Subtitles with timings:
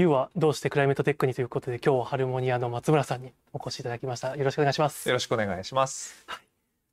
[0.00, 4.34] You はどうしてクライメートテックにということで今日はハルモニアの松村さんにお越しいただきました。
[4.34, 5.06] よろしくお願いします。
[5.06, 6.26] よろしくお願いします。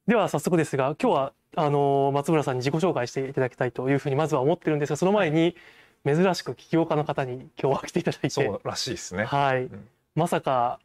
[0.07, 5.55] では早速ですが今日はあの松村さんに自己紹介していただきたいというふうにまずは思ってるんですがその前に
[6.05, 8.29] 珍しく起業家の方に今日は来ていただいて。
[8.29, 9.24] そうらしいですね。
[9.24, 10.81] はい、うん、まさか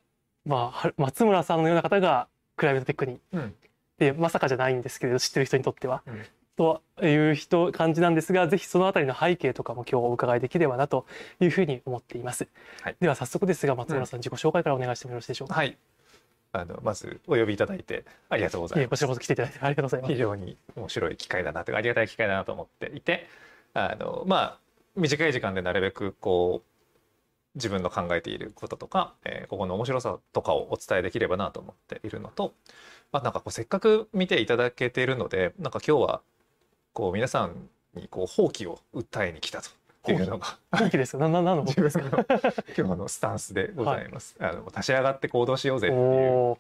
[0.47, 3.55] まあ松村さんのような方がクライメートテックに、うん、
[3.99, 6.25] でまさかじゃないんですけれど知ってる人にとっては、うん、
[6.57, 11.07] という人感じなんですがぜひそのあたりの背景とかも今日お伺いできればなと
[11.41, 12.47] いうふうに思っています、
[12.83, 15.55] はい、では早速ですが松村さん、自己紹介からお願いしてもよろしいでしょうか？
[15.55, 15.77] はい。
[16.55, 18.91] あのまずお呼びいただいてありがとうございます。
[18.91, 20.13] こちらこそ来ていただいてありがとうございます。
[20.13, 23.27] 非常に面白い機会だなとありがたい機会だなと思っていて、
[23.73, 24.59] あのまあ
[24.95, 26.69] 短い時間でなるべくこう
[27.55, 32.53] 自分の考えていることとか、えー、ここの面白さとかをお伝えできればなと思っているのと、
[33.13, 36.21] まあ、なんかこうせっかく見ていただけているのでなんか今日は
[36.93, 39.71] こう皆さんにこう放棄を訴えに来たと。
[40.11, 40.59] いうのが。
[40.73, 41.63] 放棄ですなな何の？
[41.69, 42.25] 自分の
[42.77, 44.35] 今日のスタンスでございます。
[44.41, 46.57] はい、あの立ち上がって行動しようぜっていう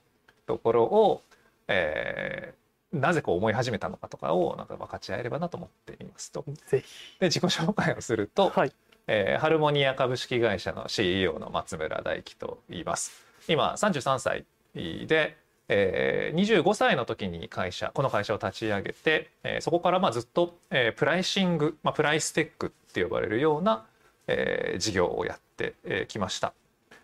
[0.47, 1.23] ところを、
[1.67, 6.45] えー、なぜこう思い始めたのかとかをなんか分かち合えればなと思っていますと。
[6.69, 7.19] ぜひ。
[7.19, 8.73] で自己紹介をすると、はい。
[9.09, 13.27] えー、ハルモニア株式会社の CEO の松村大樹と言います。
[13.49, 15.37] 今33歳で
[15.69, 23.87] えー、25歳の時に会社この会社を立ち上げて、えー、そこからまあずっと、えー、プライシング、まあ、プライステックって呼ばれるような、
[24.27, 26.53] えー、事業をやってき、えー、ました。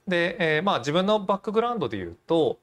[0.06, 2.58] で、えーまあ、自分のバックグラウンドでいうと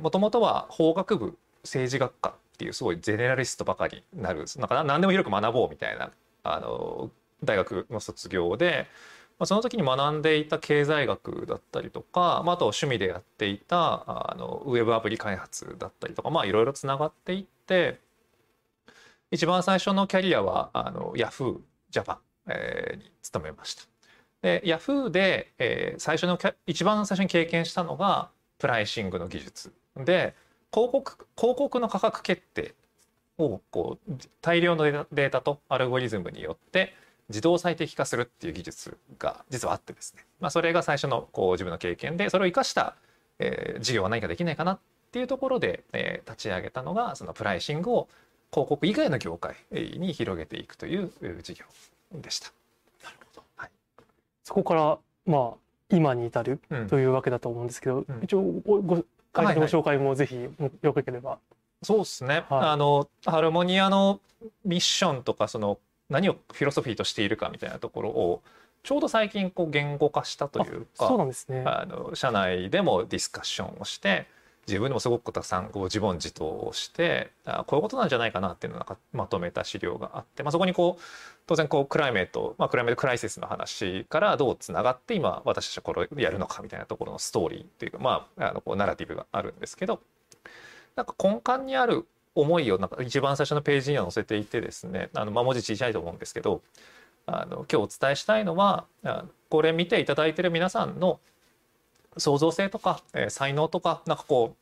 [0.00, 6.10] もともとは法学部政治学科っていうすごいゼネラリストばかりになるなんか何でも広く学ぼうみたいな
[6.42, 7.10] あの
[7.44, 8.86] 大学の卒業で、
[9.38, 17.98] まあ、その時に学んでいた経済学だったりとか、まあ、あと趣味でやっていたあのウェブアプリ開発だったりとかまあいろいろつながっていって
[19.30, 21.60] 一番最初のキャリアはあの Yahoo
[21.90, 22.16] Japan、
[22.48, 23.82] えー、に勤めました。
[24.42, 30.34] で Yahoo で、えー、最初の一番最初に経験したのがプライシングの技術で
[30.72, 32.74] 広告広告の価格決定
[33.38, 36.94] をこう大量のデータとアルゴリズムによって
[37.32, 42.94] 自動最適化するっていう技術が実はあってですね、まあ、それが最初のこう自分の経験でそれを生かした、
[43.38, 44.78] えー、事業は何かできないかなっ
[45.10, 48.08] ていうところで、えー、立ち上げたのがそのプライシングを
[48.52, 51.10] 広告以外の業界に広げていくという
[51.42, 51.64] 事業
[52.12, 52.52] でした。
[53.02, 53.70] なるほど、はい、
[54.44, 59.02] そこからまあ今に至るというわけだと思うんですけど、うん、一応ごごご
[59.34, 60.48] 紹介もぜひ
[60.82, 61.38] よければ。
[61.82, 64.20] そうですね、はい、あのハルモニアの
[64.64, 65.78] ミッションとかその
[66.12, 68.42] 何をフィロソフィーとしているかみたいなところを
[68.82, 71.62] ちょうど最近こう言語化したというかそうなんですね。
[71.66, 74.26] あの社内でもディスカッションをして
[74.66, 81.02] 自分でもすごくたくさんこう自問自答をしてあこういうことなんじゃないかなっていうのをまとめた資料があって、まあ、そこにこう
[81.46, 90.00] 当然こうクライメート、まあ、クライメートクライシスの話からどうつながって今私たちはこれをやるのかみたいなところのストーリーっていうか、まあ、あのこうナラティブがあるんですけど
[90.94, 96.62] なんか根幹にある思いをなんか一番最初のページには載せていてですねあの、まあ、文字小さいと思うんですけど
[97.26, 98.84] あの今日お伝えしたいのは
[99.48, 101.20] これ見ていただいてる皆さんの
[102.16, 104.56] 創造性とか、えー、才能とかなんかこ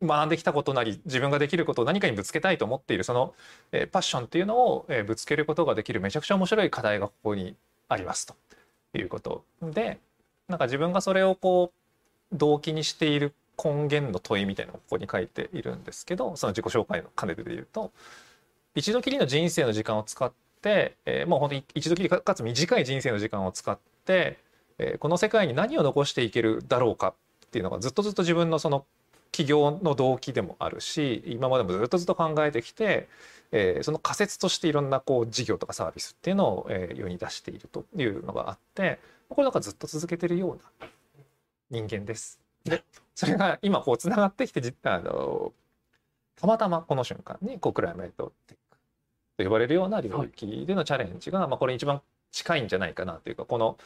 [0.00, 3.34] う学んできたことなり自分ができることを何かにぶつけたいと思っているその、
[3.72, 7.56] えー、パッションっていうのを、えー、ぶつけることができるめちゃくちゃ面白い課題がここに
[7.88, 8.34] ありますと
[8.96, 9.98] いうことで
[10.48, 11.72] なんか自分がそれをこ
[12.32, 17.92] う動機にしている根源の問いみたいなのをここに書いているんですけどその自己紹介の兼ねてで言うと
[18.74, 20.32] 一度きりの人生の時間を使っ
[20.62, 24.38] て、えー、もう本当に一度きりかつ短い人生の時間を使って、
[24.78, 27.14] えー、この世界に何を残していけるだろうか
[27.46, 28.84] っていうのがずっとずっと自分のその
[29.32, 33.08] 起業の動機でもあるし今までもずっとずっと考えてきて、
[33.52, 38.98] えー、その仮説としていろんなこう事業とかサービスっていうのを、えー、世に出しているというのがあって
[39.28, 40.88] これなんかずっと続けてるような
[41.70, 42.40] 人間です。
[42.64, 42.82] で
[43.14, 45.52] それが今こうつながってきてあの
[46.36, 48.78] たまたまこの瞬間にこうクライメートテック
[49.38, 53.76] と呼ばれるような領域でのチャレンジが、はい、まあ、これ一番近いんじゃないかなというかこの、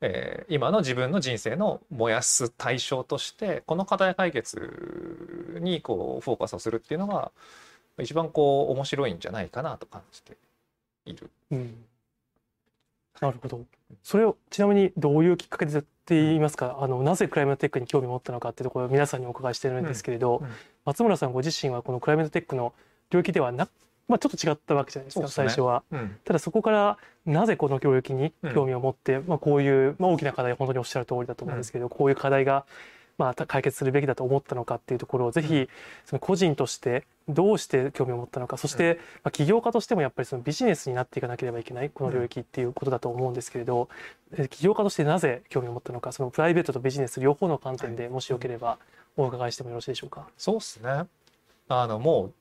[0.00, 7.32] えー、今の自分の人生の燃やす対象としてこの課題解決にこうフォーカスをするっていうのが
[7.98, 10.36] 一番こう面白いんじゃないかなと感じて
[11.06, 11.30] いる。
[11.50, 11.84] うん
[13.20, 13.64] なるほど。
[14.02, 20.46] それをちなみにどういうきっかけでって言いますか、あのなぜクライメートテックに興味を持ったのかっていうところを皆さんにお伺いしてるんですけれど、うん。
[20.46, 20.52] うん、
[20.84, 22.72] 松村さんご自身はこのクライメートテックの
[23.10, 23.68] 領域ではな
[24.08, 32.64] まあ、ちょっと違ったわけじゃないですか、ね、最初は、うん、ただそこからなぜこの領域に興味を持って、まあ、こういう、まあ、大きな課題本当におっしゃる通りだと思うんですけど、こういう課題が
[33.18, 35.68] まあ、解決するべきだと思ったのかっていうところをぜひ
[36.04, 43.88] その個人としてどうして興味を持ったのかそしてまあ起業家としてもやっぱりそのビジネスになっていかなければいけないこの領域っていうことだと思うんですけれど
[44.50, 48.78] 起業家としてなぜ興味を持ったのかそのプライベートとビジネス両方の観点でもしよければ
[49.16, 50.28] お伺いしてもよろしいでしょうか？
[50.36, 51.06] そうですね。
[51.68, 52.34] あのもう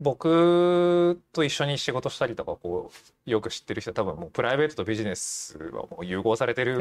[0.00, 2.90] 僕と一緒に仕事したりとかこ
[3.26, 6.80] うよく知ってる人は多分もうプライベートとビジネスはもう融合されてる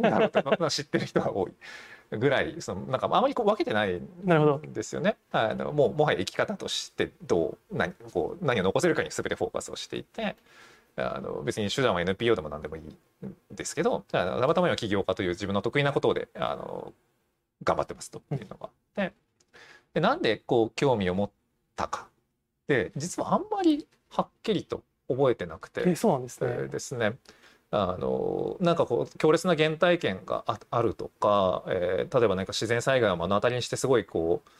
[0.00, 1.52] だろうと 知ってる人が多い
[2.10, 5.16] ぐらいそのなんかあまりこう分けてないんですよね。
[5.32, 10.36] あのもうもはや生き方としてどう何こう何を残せるかに全てフォーカスをしていて
[10.96, 12.96] あの別に手段は NPO でも何でもいいん
[13.50, 16.92] ですけどたまたま今起業家という自分の得意なことであの
[17.64, 19.12] 頑張ってますというのがあって。
[19.94, 21.30] でなんでこう興味を持っ
[21.74, 22.08] たか
[22.68, 26.50] で実はあんまりはっきりと覚えてなくて、えそうなんですね。
[26.50, 27.16] えー、ですね
[27.70, 34.50] あのなんかこう強烈な原体験があるとか、えー、例えば何か自然災害を目の当たりにしてすごいこう、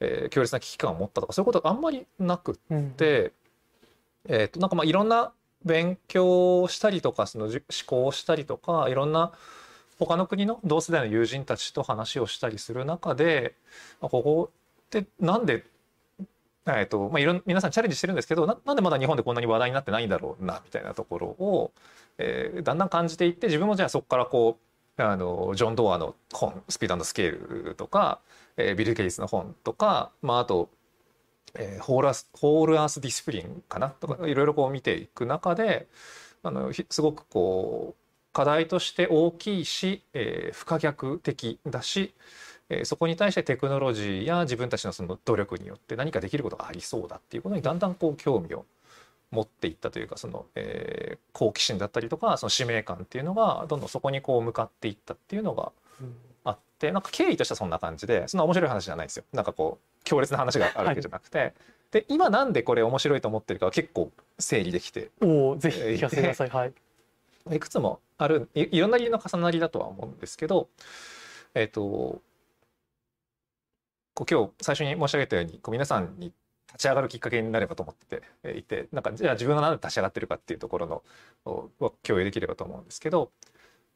[0.00, 2.94] えー、強烈な危機感を持ったとかそういうことがあんまりなくって、うん、
[4.28, 5.32] えー、となんかまあいろんな
[5.64, 9.32] 勉強をしたりとかその思考をしたりとかいろんな
[9.98, 13.54] 他の国の同世代の友人たちと話をしたりする中で
[14.00, 15.64] ここってなんで
[16.76, 21.72] えーとまあ、いろん皆さんチャレンジしてるんですけどななんでまだ日本でこんなに話題になってないんだろうなみたいなところを、
[22.18, 24.58] えー、だんだん感じていって自分もじゃあそこからこ
[24.96, 28.20] うあのジョン・ドアの本「スピードスケール」とか、
[28.56, 30.68] えー、ビル・ゲイツの本とか、まあ、あと、
[31.54, 35.86] えー、ホールアス「ホールアース・ディスプリン」かなとかいろいろこう見ていく中で
[36.42, 42.14] あのすごくこう課題として大きいし、えー、不可逆的だし
[42.70, 48.66] えそこに対してテクノロジーや自分たちのその努力によって何かできることがありそうだっていうことにだんだんこう興味を
[49.30, 55.72] 持っていったというかその、えー、好奇心だったりとかその使命感っていうのがどんどんそこにこう向かっていったっていうのが
[56.44, 59.24] あって、うん、なんか経緯としてはそんな感じでそんな面白い話じゃないですよ。
[59.32, 61.54] なんかこう強烈な話があるわけじゃなくて、はい、
[61.90, 65.10] で今なんでこれ面白いと思ってるかは結構整理できて。
[65.20, 66.72] おぜひ聞かせてください、はい、
[67.52, 70.68] いくつもあるいいろんな理由の重なりだとは思うんですけど
[71.54, 72.20] えっ、ー、と
[74.18, 76.32] こう今日最初に申し上げたようにこう皆さんに
[76.66, 78.24] 立ち上がるきっかけになればと思って
[78.58, 81.02] いてなんかじゃあ自分が何で立ち上がってるかっていうところの
[81.46, 83.30] を共有できればと思うんですけど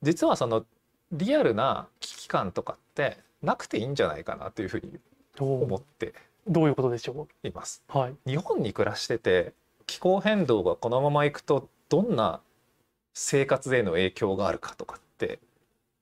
[0.00, 0.64] 実はその
[1.10, 5.00] リアルな危機感とかってなくていいんじゃないかなというふうに
[5.40, 6.14] 思って
[6.46, 7.48] どういうことでしょう？
[7.48, 9.54] います、はい、日本に暮らしてて
[9.86, 12.40] 気候変動がこのままいくとどんな
[13.12, 15.40] 生活への影響があるかとかって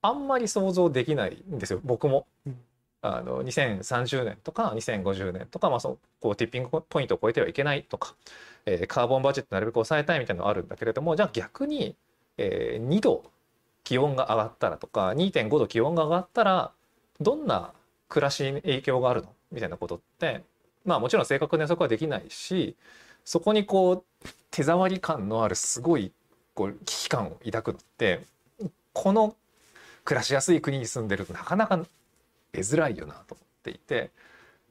[0.03, 1.81] あんまり想像できないんですよ。
[1.83, 2.27] 僕も。
[2.47, 2.59] うん
[3.03, 8.15] あの2030年とか2050年とか、まあ、そこうティッピングポイントを超えてはいけないとか、
[8.67, 11.97] えー、カーボンバジェットなるべく抑えたいみたいなのがあるんだけれどもじゃあ逆に、
[12.37, 13.25] えー、2度
[13.85, 16.73] 気温が上がったらとか2.5度気温が上がったら
[17.21, 17.73] どんな
[18.09, 20.43] 暮らしに影響があるのみたいなことって
[20.85, 22.77] まあもちろん正確な予測はできないし
[23.25, 26.13] そこにこう手触り感のあるすごい
[26.55, 28.21] こう危機感を抱くのって
[28.93, 29.37] この
[30.05, 31.81] 暮らしやすい国に住んでるとなかなか
[32.53, 34.11] 得づらいよなと思っていて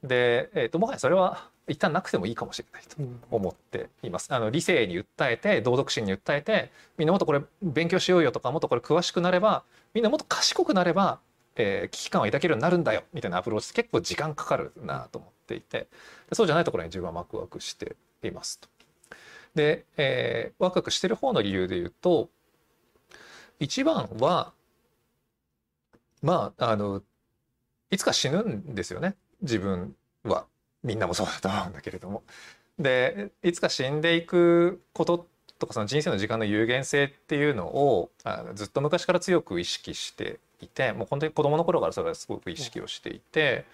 [0.02, 2.96] で、えーと、もはやそれは一旦なくてもいいかもしれないと
[3.30, 4.32] 思っています。
[4.34, 9.62] あの理性に訴えて道徳心に訴えてみんなもっとこれ勉強しようよとかもっとこれ詳しくなれば
[9.94, 11.20] みんなもっと賢くなれば、
[11.56, 15.86] えー、危機感を抱けるようになるんだよみたいなアプローチ結構時間かかるなと思っていて
[16.32, 18.68] そうじゃないところに自分はワクワクしていますと。
[19.54, 22.30] で、えー、ワクワクしてる方の理由で言うと
[23.60, 24.52] 一番は
[26.22, 27.02] まああの
[27.90, 29.94] いつか死ぬんですよね自分
[30.24, 30.46] は
[30.82, 32.22] みんなもそうだと思うんだけれども。
[32.78, 35.26] でいつか死んでいくこと
[35.58, 43.66] とかその人生の時間の有限性っていうのをあずっと昔から強く意識していてもう本当に子供の頃からそれはすごく意識をしていて、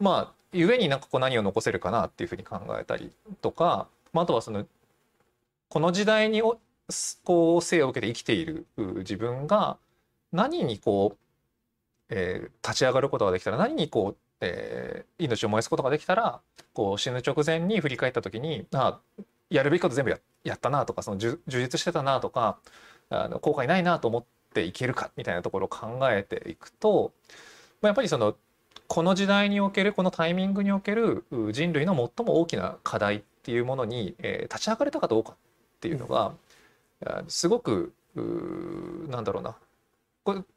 [0.00, 3.10] まあ故になんかこう何を残せるかなっていうふうに考えたり
[3.42, 4.64] とか、まあ、あとはその
[5.68, 6.42] この時代に
[7.24, 8.66] こう生を受けて生きている
[8.98, 9.76] 自分が
[10.32, 11.18] 何にこう
[12.10, 16.40] えー、立ち上がることができたら何にこう、えー、命を燃やすことができたら
[16.72, 18.98] こう死ぬ直前に振り返った時にあ
[19.50, 22.58] やるべきこと全部ややったなとかその充実してたなとか
[23.10, 27.12] あの後悔ないなと思っていけるかみたいなところを考えていくと、
[27.80, 28.36] まあ、やっぱりその
[28.86, 35.36] この時代におけるこのタイミングにおける人類の最も大きな課題っていうものに、えー、立ち上がれたかどうかっ
[35.80, 36.32] ていうのが、
[37.28, 37.92] すごく
[39.08, 39.56] なんだろうな、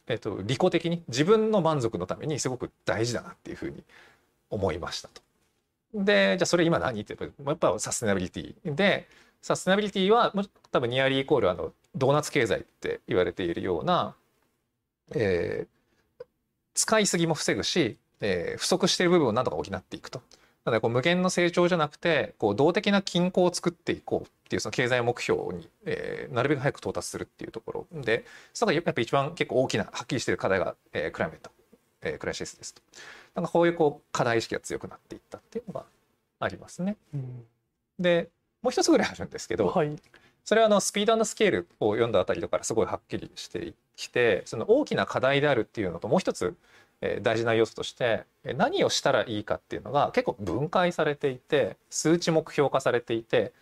[0.08, 3.84] えっと、利己的に自分の満足のためにすごく大事だなっていうふうに
[4.50, 5.22] 思いましたと。
[5.94, 9.08] でじゃあそれ今何ってやっぱサステナビリティで
[9.42, 10.34] サステナビリティは
[10.72, 14.16] 多分ニアリーイコールあのドーナツ経済って言われているような、
[15.16, 16.26] えー、
[16.74, 20.22] 使いすぎも防ぐし、えー、不足している部分を何とか補っていくと。
[20.66, 31.52] なのでこう無限の成長じゃなくてこう動的な均衡を作っていこうっていうその経済目標に、えー、なるべく早く到達するっていうところでそれがやっぱ一番結構大きなはっきりしている課題が、えー、クライメット、
[32.02, 32.82] えー、クライシスですと。
[33.36, 35.86] なんかこういうこう課題意識が強くなっていったっていうのが
[36.40, 36.98] ありますね。
[37.14, 37.46] うん、
[38.00, 38.30] で
[38.62, 39.96] もう一つぐらいあるんですけど、はい、
[40.44, 46.56] それはあのスピードスケールを読んだあたりからすごいはっきりしてきてその大きな課題であるっていうのともう一つ
[47.22, 48.24] 大事な要素として
[48.56, 53.54] 何をしたらいいかっていうのが結構分解されていて数値目標化されていて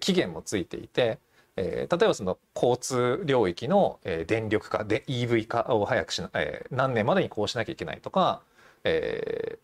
[0.00, 1.18] 期限もついていて
[1.56, 6.30] 例えばその交通領域の電力化で EV 化を早くしな
[6.70, 8.42] 何年までにこうしなきゃいけないとか、
[8.84, 9.58] えー、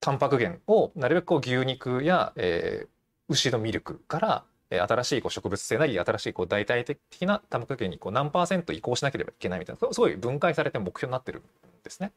[0.00, 2.88] タンパク源をなるべくこう牛肉や、えー、
[3.28, 11.42] 牛のミルクから新しいこう植物性なり新しいこう代替的なタンパク源にこう何パーセント移行しなければいけないみたいなすごい分解されて目標になってるん
[11.82, 12.12] ですね。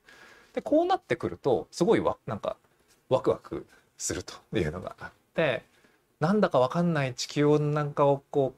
[0.54, 2.58] でこうなってくるとすごいわなんか
[3.08, 3.66] ワクワク
[3.98, 5.64] するというのがあって
[6.22, 8.56] なんだか分かんない地球温暖化をこ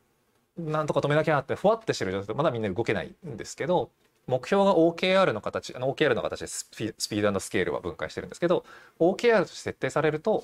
[0.58, 3.90] うなんとか止めなきゃってふわってしてる状態でまだみんな動けないんですけど
[4.28, 8.64] 目標が OKR の形あの OKR の形でスピードスケールは分解してるんですけど
[9.00, 10.44] OKR として設定されると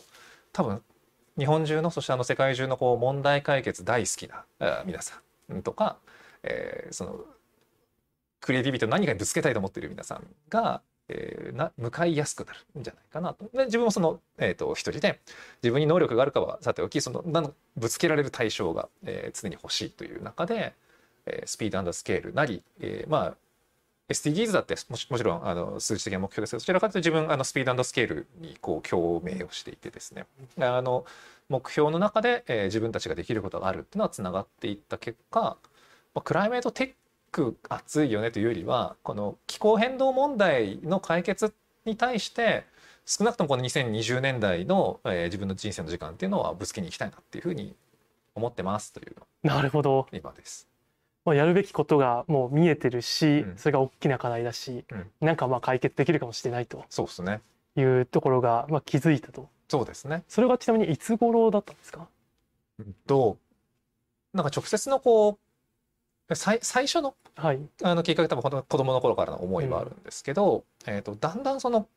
[0.53, 0.81] 多分
[1.37, 4.45] 日本中のそしてあの世界中のこう問題解決大好きな
[4.85, 5.21] 皆さ
[5.53, 5.97] んとか、
[6.43, 7.19] えー、その
[8.41, 13.45] クリエイティビティを何かにぶつけたいと思っている皆さんが、えー、な向かいやすくなるんじゃないかなと。
[13.53, 15.19] で自分もその、えーと、一人で
[15.61, 20.73] 自分に能力があるかはさておきそのぶつけられる対象が、えー、常に欲しいという中で、
[21.25, 23.35] えー、スピードスケールなり、えー、まあ
[24.09, 30.25] SDGs だってもちろんあの数値的な目標ですけどそちらかというと自分あのスピードスケールにこう共鳴をしていてですね
[30.59, 31.05] あの
[31.47, 35.57] 目標の中で、えー、自分たちができることがあるっていうのはつながっていった結果、ま
[36.15, 36.91] あ、クライメートテッ
[37.31, 41.53] ク熱いよねというよりはこの気候変動問題の解決
[41.85, 42.65] に対して
[43.05, 47.75] 少なくともこの2020年代の、えー、自分の人生の時間っていうのはぶつけに行きたいなっていうふうに
[48.35, 50.07] 思ってますというなるほど。
[50.11, 50.67] 今です。
[51.25, 57.41] まあ、やるべきことがもう見えてるし、うん、それが大きな課題だし、うん、なんかまあ解決できるかもしれないとそうですね。
[57.75, 59.49] いうところがまあ気づいたと。
[59.67, 60.23] そうですね。
[60.27, 62.07] それがちなみにいつ頃だったんですか？
[63.07, 63.37] と
[64.33, 65.37] なんか直接のこう
[66.35, 71.87] 最最初の,、はい、あのきっかけ多分子供の頃からの思いはあるんですけど、うん、えーと、だんだんその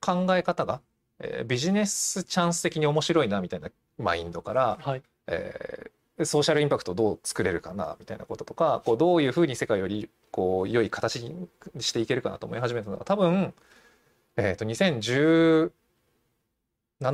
[0.00, 0.80] 考え方が、
[1.18, 5.02] えー、ビジネスチャンス的に面白いなみたいなマインドから、はい。
[5.28, 11.48] えー、ソーシャルインパクトをどう作れるかなみたいなこととかこうどういうふうに世界よりこう良い形に
[11.78, 13.54] していけるかなと思い始めたのが多分、
[14.36, 15.70] えー、と2017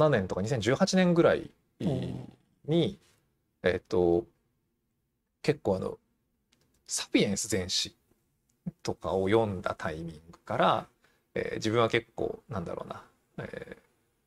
[0.08, 1.50] 年とか2018年ぐらい
[2.66, 2.98] に、
[3.62, 4.24] えっ、と
[5.42, 5.98] 結構あの
[6.88, 7.94] 「サピエンス全史」
[8.82, 10.86] とかを読んだタイミングから、
[11.34, 13.04] えー、自分は結構なんだろうな、
[13.38, 13.80] えー、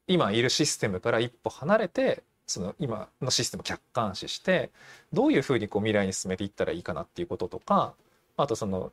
[0.07, 4.71] 今いるシステムから一歩離れてその今のシステムを客観視して
[5.11, 7.93] どういうふうにこう未来に進めていったらいいかなっていうこととか
[8.37, 8.91] あとその、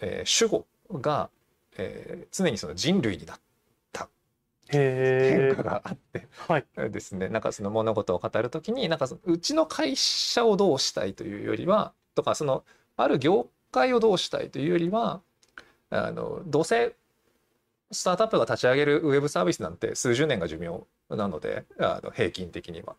[0.00, 1.30] えー、主語が、
[1.76, 3.40] えー、常にその人類になっ
[3.92, 4.08] た
[4.68, 7.28] 変化があって、はい、ですね。
[7.28, 12.64] なんかその物事を語る時になんかうちの会社をどうしたいというよりはとかその
[12.98, 15.20] ある業界をどうしたいというよりは
[15.90, 16.94] あのどうせ
[17.90, 20.84] スタートアップが立ち上げるウェブサービスなんて数十年が寿命
[21.16, 22.96] なのであの平均的には。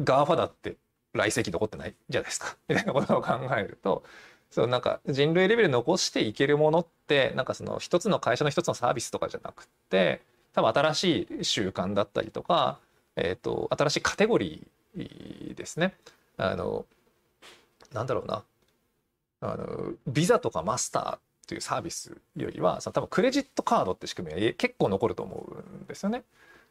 [0.00, 0.76] GAFA だって
[1.12, 2.56] 来世紀残ってないじゃないですか。
[2.68, 4.04] みたいなことを考えると
[4.50, 10.20] そうなんか人類レベル残していけるものってなんかその一つの会社の一つのサービスとかじゃなくて
[10.52, 12.78] 多分新しい習慣だったりとか、
[13.16, 15.94] えーと、新しいカテゴリーですね。
[16.36, 16.84] あの
[17.92, 18.44] なんだろうな。
[19.42, 25.46] あのビザとかマスターっていうサービスよりは多分クレジットカードって仕組みは結構残ると思
[25.80, 26.22] うんですよね。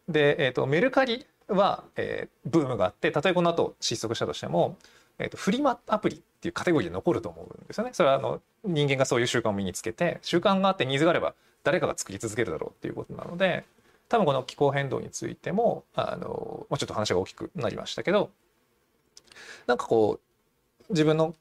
[0.07, 4.77] で、えーと、メルカリは、えー、ブームがあってたとえこの後失速したとしても、
[5.19, 7.91] えーと、フリマアプリっていうカテゴリーで残ると思うんですよね。
[7.93, 13.65] それはあの人間がそういう習慣を身につけて習慣があってニーズがあれば誰かが作り続けるだろうっていうことなので
[14.09, 18.31] 多分この気候変動についてもあのもうちょっと話が大きくなりましたけど
[19.67, 20.19] なんかこ
[20.89, 21.35] う自分の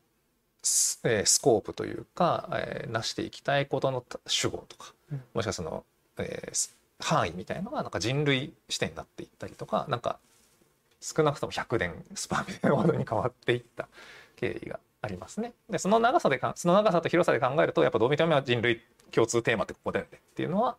[0.62, 4.93] ス,、えー、スコープというか、えー、成していきたいことの主語とか、
[5.35, 5.85] もしくはその、
[6.19, 10.19] えー、範囲みたいのがなんか人類視点になっていったりとかなんか
[11.00, 13.88] 少なくとも100年スパンみたいなものに変わっていった
[14.37, 15.55] 経緯がありますね。
[15.71, 20.76] でその長さでその長さと広さで考えるとやっぱどう見ても人類共通テーマってここだよねっていうのは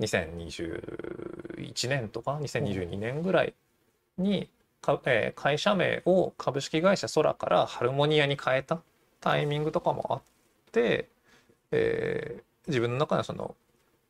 [0.00, 3.54] 2021年とか2022年ぐらい
[4.18, 8.80] にか、えー、会社名を株式会社空からハルモニアに変えた
[9.20, 10.20] タイミングとかもあっ
[10.72, 11.08] て、
[11.72, 13.54] えー、自分の中でその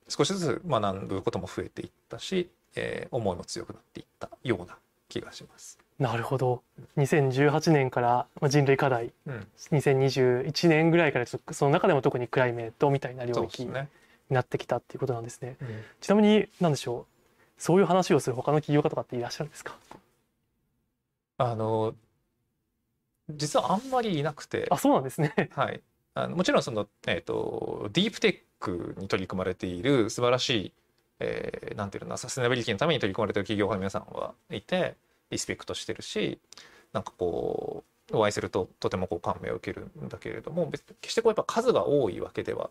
[0.08, 4.76] 少しずつ学ぶことも増えていったし、えー、思いも強くなっていったような
[5.08, 5.78] 気がします。
[5.98, 6.62] なるほど。
[6.96, 13.72] 2018年から人類課題、うん、2021年ぐらいからその中でも特にクライメートみたいな領域に
[14.30, 15.56] なってきたっていうことなんですね。
[15.58, 17.06] すねうん、ちなみに何でしょう。
[17.58, 19.76] そういう話をする他の起業家とかっていらっしゃるんですか？
[21.36, 21.94] あの
[23.36, 24.66] 実はあんまりいなくて。
[24.70, 25.50] あそうなんですね。
[25.54, 25.80] はい。
[26.14, 30.72] あのもちろんその、えーと、ディープテックに取り組まれている素晴らしい、
[31.20, 34.96] えー、なんていうのサステナビリティのために取り組まれている企業家の皆さんはいて
[35.30, 36.38] リスペクトしてるし
[36.92, 42.70] なんかこうお会いするととてもこう感銘を受けるんだけれども別決してこうやっぱ数が多いわけでは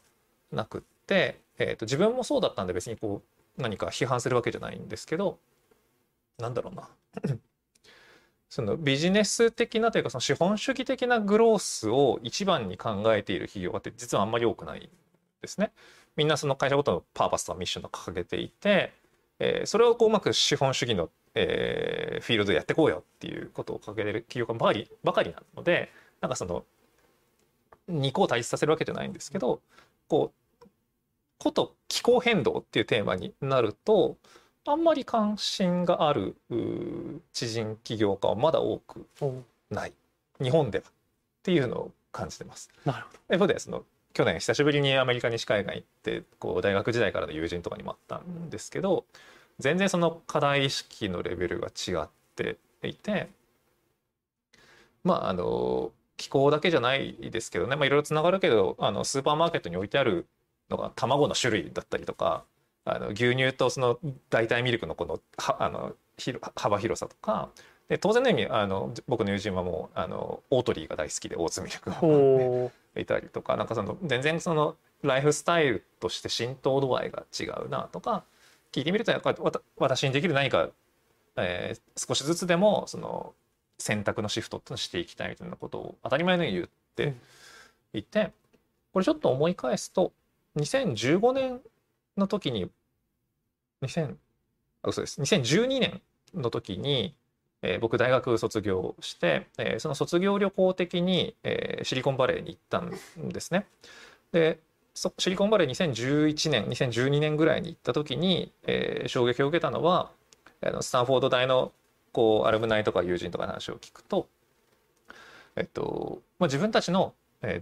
[0.51, 3.21] なくって、えーと、自分もそうだったんで別にこ
[3.57, 5.37] う何か批判するわけじゃないんですけど
[6.37, 6.89] なんだろうな
[8.49, 14.89] そのビジネス的なというかその資本主義的なグロースを一番に考えている企業って実はあんまり多くない
[15.41, 15.71] ですね。
[16.15, 18.91] みんなその会社ごとのパーパスとミッションを掲げていて、
[19.37, 26.65] えー、それをこううまく資本主義の、えー、フィールドでやっていこうよっていうことを掲げてる企業家ばかりばかりなのでなんかその
[27.87, 29.61] 二個を対立させるわけじゃないんですけど
[30.07, 30.67] こう
[31.37, 34.17] こと気候変動っていうテーマになると
[34.69, 36.35] あんまり関心がある
[37.33, 39.07] 知人起業家はまだ多く
[39.71, 39.93] ない。
[40.39, 40.91] 日本ではっ
[41.41, 42.69] ていうのを感じてます。
[42.85, 43.35] なるほど。
[43.35, 43.83] 一方でその
[44.13, 49.05] 去年久しぶりにアメリカ西海岸行ってこう大学時代からの友人とかにもあったんですけど
[49.57, 53.29] 全然その課題意識のレベルが違っていて
[55.03, 60.27] まああの気候だけじゃないですけどね、まあ、いろいろつながるけどあのスーパーマーケットに置いてある
[60.69, 62.43] のが卵の種類だったりとか
[62.95, 65.95] あの牛乳とその代替ミルクのこのはあの
[66.55, 67.49] 幅広さとか
[67.87, 78.23] で当然の意味あの僕の友人はもうあのオートリーが大好きでオーツミルクをいたりとかなんかその全然そのライフスタイルとして浸透度合いが違うなとか
[78.71, 79.37] 聞いてみるとやっぱり
[79.77, 80.69] 私にできる何か、
[81.37, 83.33] えー、少しずつでもその
[83.79, 87.15] 選択のシフトってのをしていきたいみたいなことを当たり前のように言って
[87.97, 88.33] いて、
[88.93, 90.11] これちょっと思い返すと
[90.57, 91.61] 2015年
[92.17, 92.69] の時に
[93.81, 94.15] 2000
[94.83, 96.01] あ嘘です2012年
[96.33, 97.15] の時に、
[97.61, 103.65] えー、僕大学卒業して、えー、その卒業旅行的に、えー、シリコンバレーに行ったんですね。
[104.31, 104.59] で
[105.17, 110.11] シリコンバレー2011年2012年ぐらいに行った時に、えー、衝撃を受けたのは
[110.61, 111.71] あのスタンフォード大の
[112.11, 114.27] こうアルムナイとか友人とかの話を聞くと、
[115.55, 117.13] えっとまあ、自分たちの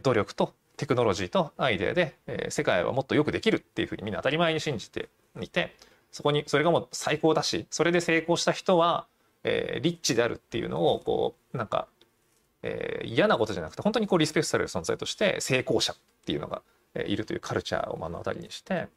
[0.02, 5.76] 努力とテクノロジーとアイデアで、えー、世界はもっとよくできるっていうふうにみんな当たり前に信じていて
[6.12, 9.08] そこにそれがもう最高だしそれで成功した人は、
[9.44, 11.88] えー、リッチであるっていうのをこうなんか、
[12.64, 16.62] えー、嫌なことじゃなくて本当にこうリスペクトされる存在として成功者っていうのが、
[16.96, 18.88] えー、いるというカルチャーを目の当たりにして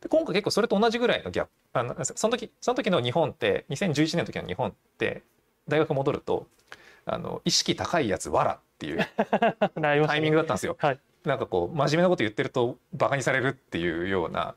[0.00, 5.22] で今回結構それと同じぐらいのギャップあのその時その時の日本って2011年の時の日本って
[5.66, 6.46] 大学戻ると
[7.04, 9.06] あの意識高いやつわらっていう
[9.80, 10.76] タイミングだったんですよ。
[10.78, 14.54] はい、なんかこう真面目なこと言ってるとバカにされるっていうような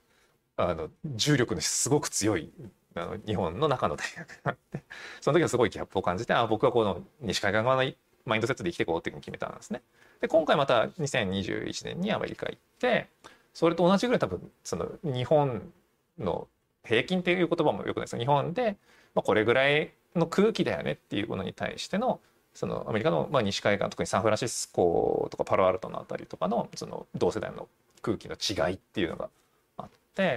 [0.70, 2.52] あの重力のすごく強い
[2.96, 4.84] あの日本の中の大学があって
[5.22, 7.92] その時はすごいギャップを感じてあ僕はこの西海岸側の
[8.26, 9.82] マインドセットで生きていこうっていうふうに決めたんですね。
[10.20, 13.08] で今回また2021年にアメリカ行って
[13.54, 15.74] それと同じぐらい多分その日本
[16.20, 16.48] の
[16.84, 18.78] 平均っていう言葉もよくないです日本で、
[19.16, 22.20] まあ、これぐらいの空気だよねっていうものに対しての
[22.54, 27.68] そのアメリカのまあ西海岸特にサンフランシスコとかパロアルトのあたりとかのその同世代の
[28.02, 29.30] 空気の違いっていうのが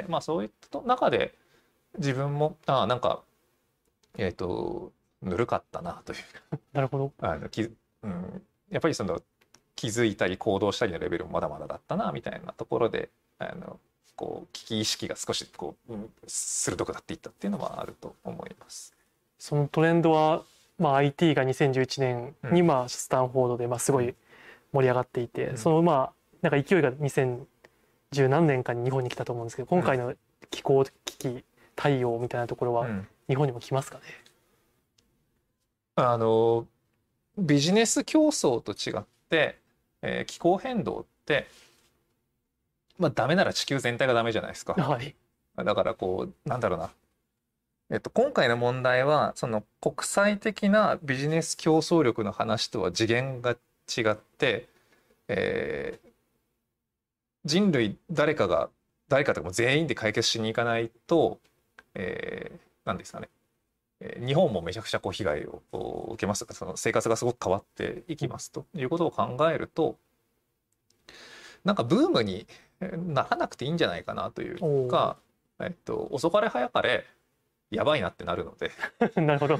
[0.08, 1.34] まあそういった中で
[1.98, 3.22] 自分もあなんか
[4.16, 7.12] えっ、ー、とぬるかったなというなるほど。
[7.20, 9.20] あのき、うん、やっぱりその
[9.74, 13.80] 気づいたり行動したりのレベルもまだまだだったなみたいなところであの
[14.16, 18.94] こう危機意識が少しこう、うん、鋭くなっていったっていうのはあると思います。
[19.38, 20.42] そのトレンドは、
[20.78, 24.14] まあ、IT が2011年に、まあ、スタンフォードでまあすごい
[24.72, 27.44] 盛り上がっていて、うん、そのまあなんか勢いが2000
[28.12, 30.14] 十何年かに日本に来たと思うんですけど今回の
[30.50, 31.44] 気候危機
[31.76, 32.86] 対応みたいなところは
[33.28, 34.02] 日本にも来ますかね、
[35.96, 36.66] うん、あの
[37.36, 39.58] ビジネス競争と違って、
[40.02, 41.46] えー、気候変動って
[42.98, 44.74] まあダメなら地球全体がダメじゃないですか。
[44.74, 45.14] はい、
[45.56, 46.90] だからこうなんだろうな。
[47.90, 54.68] えっと、今回の問題はその国際的なビジネス競争力の話とは次元が違って、
[55.28, 56.03] えー、
[57.44, 58.70] 人類誰かが
[59.08, 61.38] 誰かとかも全員で解決しに行かないと、
[61.94, 63.28] えー、何ですかね、
[64.00, 65.62] えー、日本もめちゃくちゃこう被害を
[66.12, 69.96] 受けますとかその生活がすごく変わっていきますということを考えると
[71.64, 72.46] なんかブームに
[72.80, 75.16] ならなくていいんじゃないかなというか、
[75.60, 77.06] えっと、遅かれ早かれ
[77.70, 78.70] やばいなってなるので。
[79.20, 79.58] なるほど。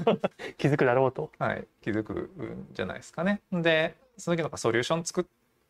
[0.57, 3.41] 気づくだろうと、はい、気づくんじゃないですかね。
[3.51, 5.25] でその時なんかソリューション作っ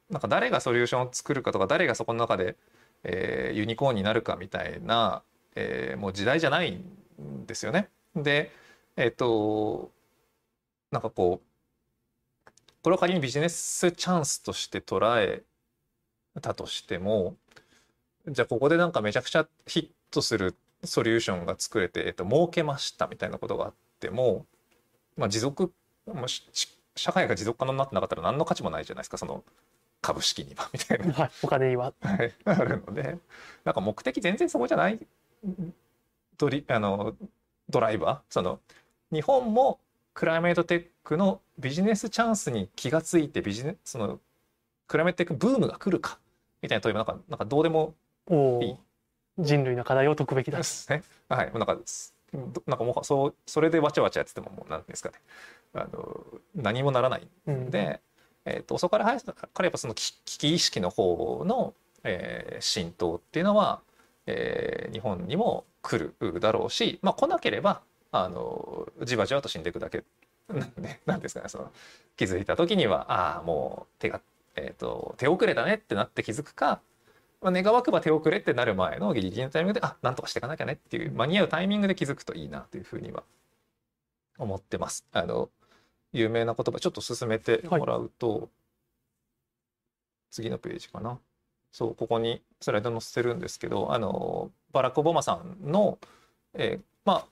[0.10, 2.56] なんか誰がソリューションを作るかとか誰がそこの中で、
[3.04, 5.24] えー、ユニコーンになるかみたいな、
[5.56, 7.90] えー、もう時代じゃないんですよね。
[8.16, 8.52] で
[8.98, 9.92] えっ、ー、と
[10.92, 12.52] なんかこう
[12.84, 15.44] これを仮にビジネスチャンスとして捉え
[16.42, 17.36] たとしても
[18.28, 24.46] じゃあここでなんかめちゃくちゃヒットするソリューションが作れて、えっと、儲けましたみたいなことがあっても、
[25.18, 25.74] まあ、持続
[26.96, 29.44] 社会が持続可能になってなかったら何の価値もないじゃないですかその
[30.02, 33.18] 株式にはみたいな、はい、お金には、はい、あるので。
[33.64, 35.00] なんか目的全然そこじゃない。
[36.38, 37.16] ドリあの
[37.70, 38.20] ドライバー。
[38.30, 38.60] その
[39.12, 39.80] 日本も
[40.14, 44.20] クライメートテックのビジネスチャンスに気がついてビジネスその
[44.88, 46.20] クライメートテックブームが来るか
[46.62, 47.96] みたいな問いもなんかなんかどうでも
[48.62, 48.76] いい。
[49.38, 50.58] 人類の課題を解くべきだ。
[50.58, 51.04] ですね。
[51.28, 51.78] はい、なんか
[52.68, 55.16] なんかもうそうそれでわちゃわちゃやっててももうなんですかね。
[55.74, 58.00] あの何もならないんで、うん、
[58.46, 63.82] えーと、そこから早からやっぱその危機意識の方の、えー、浸透っていうのは、
[64.28, 67.82] えー、日本にも来るだろうし、まあ、来なければ
[68.12, 70.04] あのじわじわと死んでいくだけ
[70.48, 71.72] なんでなんですかねその
[72.16, 74.22] 気づいた時にはああもう手が、
[74.56, 76.82] えーと手遅れだねってなって気づくか
[77.46, 83.24] まあ、願わくば手遅れってなる前のギリギリのタイミングであなんとかしていかなきゃねっていう間に合うタイミングで気づくといいなというふうには
[84.40, 85.06] 思ってます。
[85.12, 85.50] あの
[86.16, 88.48] 有名な言葉ちょっと進めてもらうと、はい、
[90.32, 91.20] 次のページかな。
[91.72, 95.98] そうここにスライド載せてるんですけどあのバラク・オバマさんの、
[96.54, 97.26] えー、まあ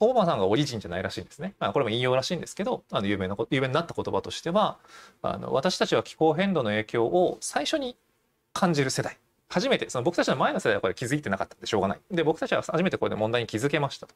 [0.00, 1.54] オバマさんがオリジンじゃないらしいんですね。
[1.60, 4.78] まあ、これも引用らしいんですけどあの有名な有名になった言葉としては
[5.22, 7.96] あの私たちは気候変動の影響を最初に
[8.52, 9.16] 感じる世代
[9.48, 14.14] 初めてその僕たちの前の世代はこれ気づいてなかったんでしょうがないで僕たちは初めてこれで問題に気づけましたと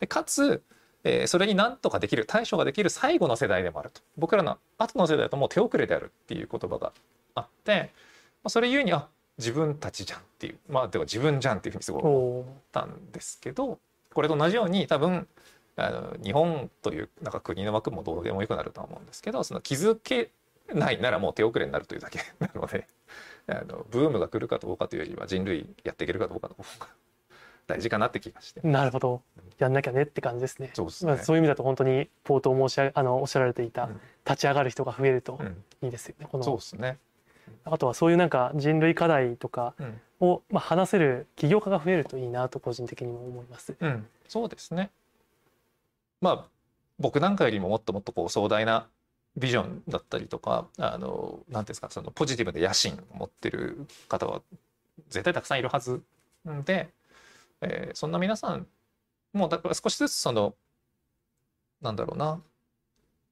[0.00, 0.62] でかつ、
[1.04, 4.00] えー、それに何とかできる対処ができる最後の世代でもあると。
[4.16, 6.92] 僕らの後の世代だともう手遅れであるっていう言葉が
[7.34, 7.90] あって、
[8.42, 9.06] まあ、それゆえにあ
[9.38, 10.58] 自分たちじゃんっていう。
[10.68, 13.78] まあでは自分じゃんっていうふうにすごい思ったんですけど
[14.12, 15.26] これと同じように多分
[15.76, 20.30] あの日本というなんか国の枠もどうでもよくなるとは思うんですけどその気づけ
[20.72, 22.86] ないならもう手遅れになるというだけなので
[23.48, 26.86] あのブームが来るかどうかというよりは人類やっていけるかどうかの方が
[27.66, 28.60] 大事かなって気がして。
[28.62, 29.22] なるほど。
[29.58, 30.70] やんなきゃねって感じですね。
[30.74, 35.38] そうすね、まあ、そういう意味だと本当にポートを申しあのおっしゃられていた、うん、立ち上がる人が増えると
[35.82, 36.98] いいですよね、うん、そうですね。
[37.64, 39.74] あとはそういうなんか人類課題とか
[40.20, 43.74] を、まあ、話せる起業家が増えるといいなと個人的にも思います。
[43.78, 44.90] うん、そうですね。
[46.20, 46.44] まあ
[46.98, 48.86] 僕なんかよりももっともっとこう壮大な
[49.36, 54.42] ビジョンだったりとかあの何ていうんですかそのポジティブで野心を持ってる方は
[55.08, 56.02] 絶対たくさんいるはず
[56.64, 56.90] で、
[57.60, 58.66] えー、そんな皆さん
[59.32, 60.54] もうだから少しずつその
[61.80, 62.40] なんだろうな。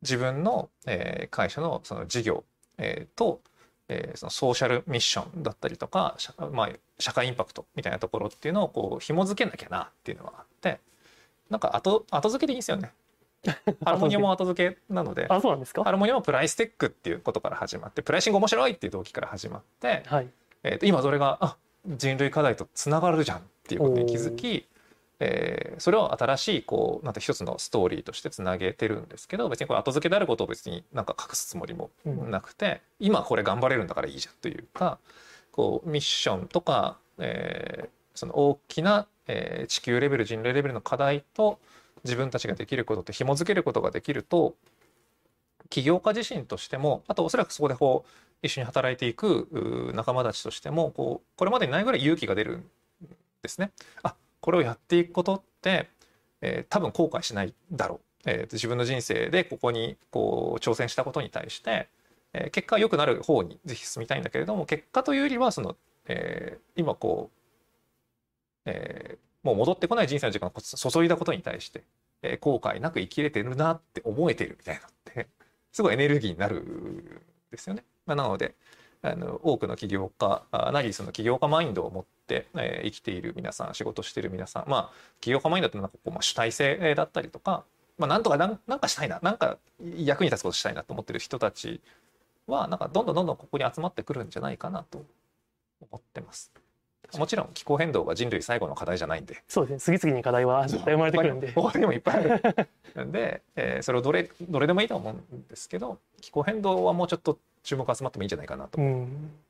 [0.02, 2.44] 自分の、えー、会社のその事業、
[2.76, 3.40] えー、と、
[3.88, 10.80] えー、そのソーシャルミッションだったりとか社,、まあ、社会インパクトみたいなところっていうのをこう紐付けなきゃなっていうのはあって。
[11.50, 12.92] なんか後後付けでいいんですよね。
[13.84, 15.26] ハルモニアも後付けなので。
[15.28, 15.84] あそうなんですか？
[15.84, 20.28] ハルモニアもプライステックっていうことから始まってプライシング面白いっていう動機から始まって、はい。
[20.62, 21.56] えー、と今それがあ
[21.86, 23.38] 人類課題とつながるじゃん。
[23.38, 23.42] っ
[23.76, 24.66] ていうことに気づき、
[25.20, 34.98] えー、それを新しいこうなんて一つのストーリーとしてつなげてるんですけど別にこれ後付けであることを別になんか隠すつもりもなくて、うん、今これ頑張れるんだからいいじゃんというか
[35.52, 41.58] こうミッションとか、えー、その大きな、えー、地球レベル人類レベルの課題と
[42.04, 44.54] 自分たちができることって紐付けることができると
[45.70, 48.10] 起業家自身としてもあとおそらくそこでこう
[48.42, 52.64] 一緒に働いていく仲間たちとしてもこうこれまでにないぐらい勇気が出るん
[53.42, 53.72] ですね。
[54.02, 55.88] あこれをやっていくことって、
[56.40, 61.88] えー、多分後悔しないだろう、えー、自分の人生でここにこう挑戦したことに対して、
[62.32, 65.76] えー、結果良くなる方にぜひ進みたいんだけれども結果というよりはその、
[66.06, 67.38] えー、今こう、
[68.66, 71.84] えー、もう戻ってこない人生の時間を注いだことに対して、
[72.22, 75.28] えー、後悔なく生きれてるなって思えてるみたいなのって
[75.72, 77.84] すごいエネルギーになるんですよね。
[78.06, 78.54] まあ、なので
[79.02, 87.64] あの多くの起業家なりその起業家マインドを持って、えー、生きている皆さん仕事している皆さんまあ起業家マインドってなんかこう、まあ、主体性だったりとか、
[87.98, 89.58] まあ、なんとかなんなんかしたいななんか
[89.96, 91.80] 役に立つことしたいなと思ってる人たち
[92.46, 95.04] はなんかどんどんどんどんここに集まってくるんじゃないかなと
[95.80, 96.52] 思ってます。
[97.18, 99.42] もちろん気候変動が人類最後の課題じゃないんで。
[99.48, 99.98] そうですね。
[99.98, 101.52] 次々に課題は絶対生まれてくるんで。
[101.52, 102.38] 他にもいっぱいあ
[102.94, 103.04] る。
[103.04, 109.06] ん で、えー、それをどれどれでもいいと思うんですけど気候変動はもうちょっと注目集まってもいいんじゃないかなと思い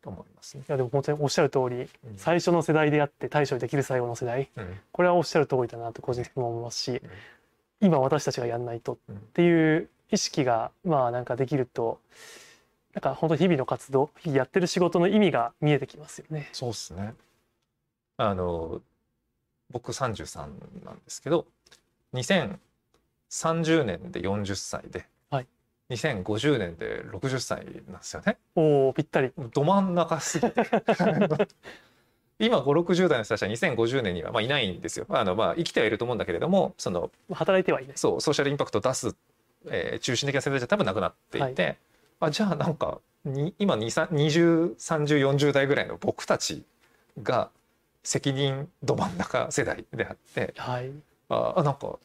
[0.06, 0.32] ます。
[0.42, 0.64] ますね。
[0.68, 7.00] いやでも本当におっしゃる通り、うん、最初の世代であって対処できる最後の世代、うん、これはおっしゃる通りだなと個人的に思いますし、うん、
[7.80, 12.00] 今私たちがやんないとっていう意識がまあなんかできると
[12.94, 16.50] なんか本当日々の活動やってる仕事の意味が見えてきますよね。
[16.52, 17.14] そうですね
[18.18, 18.82] あの
[19.70, 20.38] 僕33
[20.84, 21.46] なんですけど
[22.12, 22.58] 2030
[23.84, 25.08] 年で40歳で、はい、
[25.92, 28.38] 2050年で60歳なんですよね。
[28.54, 29.32] おおぴったり。
[29.36, 30.54] ど真ん中すぎて
[32.38, 35.06] 今560代の人たちは2050年にはまあいないんですよ。
[35.08, 39.14] あのまあ生きてはいると思うんだけれどもその働いてはいないそうソーシャルインパクトを出す、
[39.68, 41.76] えー、中心的な世代じゃ多分なくなっていて、はい、
[42.20, 46.64] あじゃあなんかに今203040代ぐらいの僕たち
[47.22, 47.50] が
[48.02, 50.90] 責任ど真ん中世代であって、はい、
[51.28, 51.98] あなんか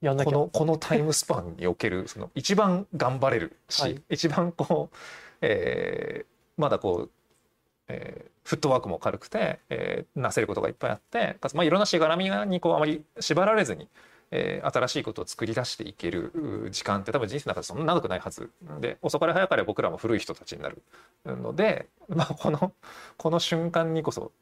[0.00, 4.96] この このタイムスパンにおけるその一番頑張れるし、はい、一番こう、
[5.42, 7.10] えー、まだこう、
[7.88, 13.88] えー、フットワークも軽くて、えー、なせることがいっぱいあってかつ、まあ、いろんなしがらみにこうあまり縛られずに、
[14.30, 20.82] えー、新しいことを作り出していける時間って多分人生の中でそんな長くないはずで遅かれ早かれ僕らも古い人たちになる
[21.26, 22.72] ので、まあ、この
[23.16, 24.32] この瞬間にこそ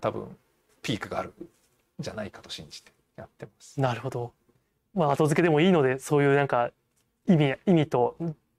[0.00, 0.36] 多分
[0.82, 1.48] ピークがあるん
[1.98, 3.80] じゃないかと信じてやってます。
[3.80, 4.32] なるほど。
[4.94, 6.70] まあ後付けでもいいのでそういうなんか
[7.26, 8.16] 意味意味と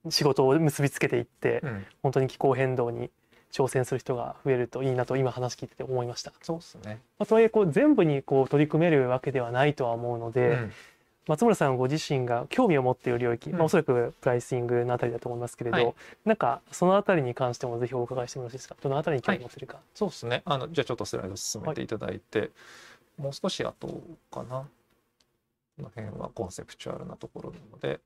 [0.10, 3.10] 仕事を結びつけていって、うん、本当に気候変動に
[3.52, 6.32] 挑戦する人が増えるといいなと今話聞いてて思いました。
[6.42, 7.02] そうですね。
[7.18, 10.72] まあ、とはいえこう全部にこう取り組めるわけではないとは思うので、うん、
[11.28, 15.94] 松村さんご自身が興味を持っている領域、うん、まあ、おそらくプライシングのあたりだと思いますけれど、はい、
[16.26, 18.76] なんかそのあたりに関してもぜひお伺いしてもよろしいですか？
[18.82, 20.44] どのあたりに興味を持ってるか、はい、そうですね。
[20.46, 22.50] あのじゃあちょっとスライド進めていただいて、はい、
[23.24, 24.68] もう少し後かな
[25.80, 28.00] この辺はコンセプチュアルなところなので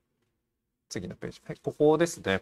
[0.88, 2.40] 次のページ、はい、ここですね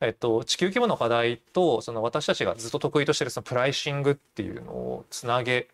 [0.00, 5.66] えっと、地球規模の課題とその私たちがずっと得意としてるそのプライシングっていうのをつなげ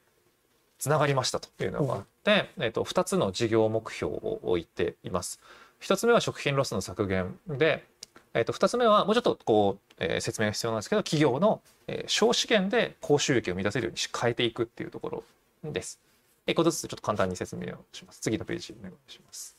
[0.78, 5.40] つながりましたというのがあって、えっと、2つの事業目標を置いています。
[5.82, 7.84] 1つ目は食品ロスの削減で、
[8.32, 15.22] えっと、2つ目はもうちょっとこう、えー、説明が必要なんですけど企業の、えー、小資源で高収益を生み出せるように変えていくっていうとこ
[15.62, 16.00] ろです。
[16.46, 18.20] 1個ずつちょっと簡単に説明をします。
[18.20, 19.56] 次のページお願いします。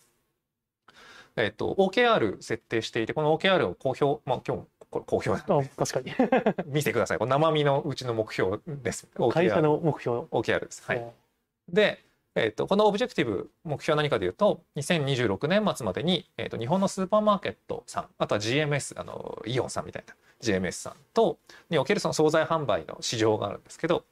[1.38, 5.30] えっと、OKR 設定していて、この OKR を公表、まあ今日これ公表
[5.76, 6.14] 確かに。
[6.74, 7.18] 見てください。
[7.18, 9.08] これ生身のうちの目標です。
[9.32, 10.20] 会社の目標。
[10.32, 10.84] OKR です。
[10.86, 11.06] はい。
[11.68, 12.06] で
[12.38, 24.04] えーと、このオブジェクティブ目標は何かというと2026年末までに、えーと、日本のスーパーマーケットさんあとは GMS あのイオンさんみたいな GMS さんとにおけるその惣菜販売の市場があるんですけど、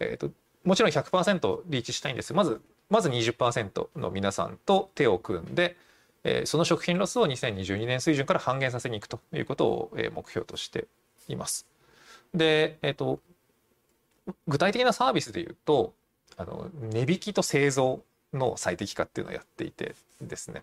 [0.00, 0.32] えーと、
[0.64, 5.76] もちろん100%リーチしたいんですまずまず20%の皆さんと手を組んで、
[6.24, 10.86] えー、その食品ロスを2022年水準から半減させにいくということを、えー、目標として
[11.28, 11.66] います。
[12.34, 13.20] で、えーと、
[14.46, 15.94] 具体的なサービスでいうと
[16.36, 20.62] あの値引きと製造の最適化っていうのをやっていてですね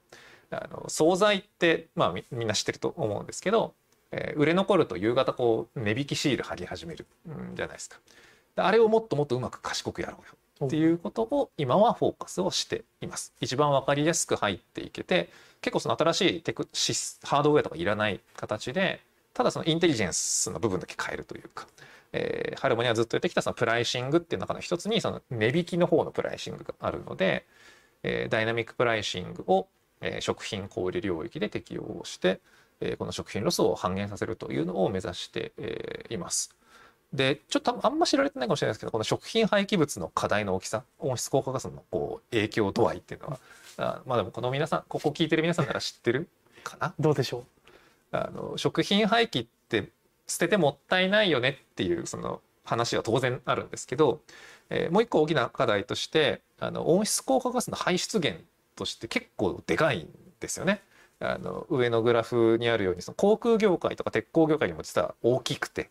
[0.51, 3.73] あの惣菜って、まあ、みんな知ってると思うんですけど、
[4.11, 7.99] えー、売れ残ると夕方こう値引きシール貼り始めるんじゃないですか。
[8.59, 13.33] あれをもっともっとうまく賢くやろうよっていうことを今はフォーカスをしています。
[13.39, 15.29] 一番わかりやすく入っていけて
[15.61, 16.67] 結構その新しいテク
[17.23, 19.01] ハードウェアとかいらない形で
[19.33, 21.67] ただそのインテリジェンスの部分だけ変えるというか、
[22.11, 27.45] えー、ハルモニはずっとやってきたそのプライシングっていう中の一つにその値引きの方のプライシングがあるので、
[28.03, 29.67] えー、ダイナミックプライシングを、
[30.01, 32.41] えー、食品小売領域で適用して、
[32.81, 36.55] えー、この食品ロスを半減させるというのを目指して、えー、います。
[37.13, 43.39] でちょっとあんま知られてないかもしれないですけどこの食品廃棄物の課題の大きさ温室効果ガスのこう影響度合いっていうのは
[43.77, 46.27] あまあでもこの皆さんここ聞いてる皆さんなら知ってる
[46.63, 46.93] かな？
[46.99, 47.43] どうでしょう？
[48.11, 49.89] あの食品廃棄って
[50.27, 54.21] 捨ててもったいないよねっていうその話は当然あるんですけど、
[54.69, 58.43] えー、もう一個大きな課題としてあの温室効果ガスの排出源
[58.75, 60.81] として結構でかいんですよね。
[61.21, 65.89] あの上のグラフにあるようにその航空業界とか鉄鋼業界にも実は大きくて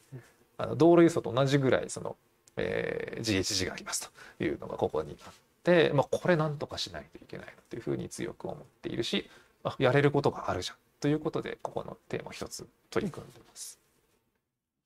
[0.58, 2.16] あの道路輸送と同じぐらいその、
[2.56, 9.30] えー、GHG がありますというのがここにあって、まあ、これなんとかしないといけないというふうに強く思っているし
[9.64, 13.78] あやれることがあるじゃんということでここのテーマ一つ取り組んでます。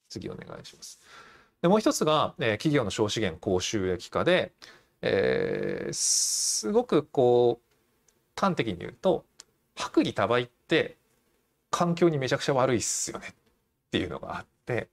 [0.09, 1.01] 次お願いします。
[1.63, 4.53] でもう一つが、えー、企業の小資源高収益化で、
[5.01, 9.25] えー、すごくこう端的に言うと
[9.77, 10.97] 薄利多売って
[11.71, 13.35] 環境にめちゃくちゃ悪いっすよねっ
[13.91, 14.89] ていうのがあって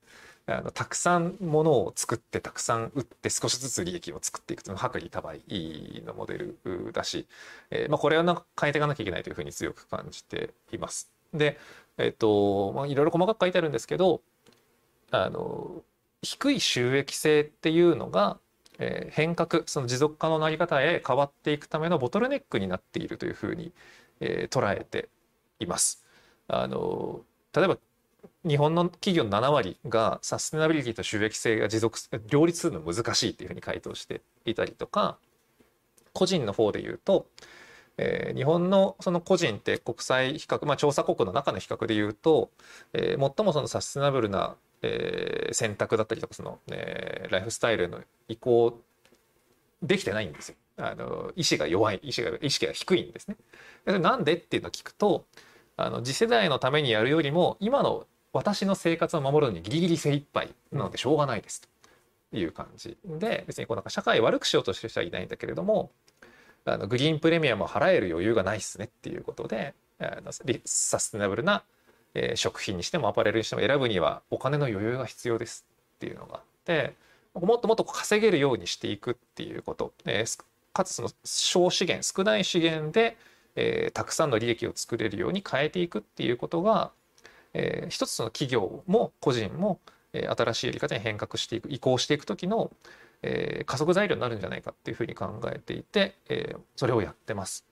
[0.51, 5.41] あのたくさんものを作ってたくさん売って少しずつ利益を作っていくというのは薄利多売
[6.05, 7.27] のモデルだし、
[7.69, 11.11] えーまあ、これはなんか変えていかなきゃいけないというふうに強く感じています。
[11.33, 11.59] で、
[11.97, 14.21] えっ、ー、とまあ、いろいろ細かく書いてあるんですけど
[15.11, 15.83] あの
[16.21, 18.39] 低い収益性っていうのが、
[18.79, 23.71] えー、変革その持続可能なあり方へ変わっていくためのボトルネックになっているというふうに、
[24.19, 25.09] えー、捉えて
[25.59, 26.03] います。
[26.47, 27.21] あの
[27.53, 27.77] 例えば
[28.47, 35.17] 日本の企業の7割がサステナビリティと収益性が持続両立するの難しいっていうふうに回答していたりとか
[36.13, 37.27] 個人の方で言うと、
[37.97, 42.49] えー、日本のその個人って国際比較、まあ、調査国の中の比較で言うと、
[42.93, 48.79] えー、最もそのサステナブルな、えー、選択だったりとかその、えー、ライフスタイルの移行
[49.81, 50.55] できてないんですよ。
[50.77, 53.35] あの意志が弱い意志が意識が低いんですね。
[53.99, 55.25] なんでっていうのを聞くと
[55.81, 61.69] あの次世代のためにやるよりも今の私の生活を守るのにギリギリ精一杯なのでしょうがないですと。
[62.31, 62.97] いう感じ。
[63.05, 65.91] で別にこうなんか社会悪くしようとしてる人はいないんだけれども
[66.65, 70.31] あのグリーンプレミアムを払える余裕がないっすねっていうことであの
[70.65, 71.63] サステナブルな、
[72.13, 75.65] えー、食品にしてもアパレルにしても選ぶにはお金の余裕が必要です
[75.95, 76.93] っていうのがあって
[77.33, 83.17] もっともっと稼げるようにしていくっていうこと、えー、かつその小資源少ない資源で、
[83.59, 86.91] えー、たくさんの利益を作れるように変えていくっていうことが
[87.53, 89.79] えー、一つの企業も個人も、
[90.13, 92.71] えー、新しいやり方に変革していく移行していく時の、
[93.21, 97.65] えー、加速材料になるんじゃないかっていうふうに考えていて、えー、それをやってます。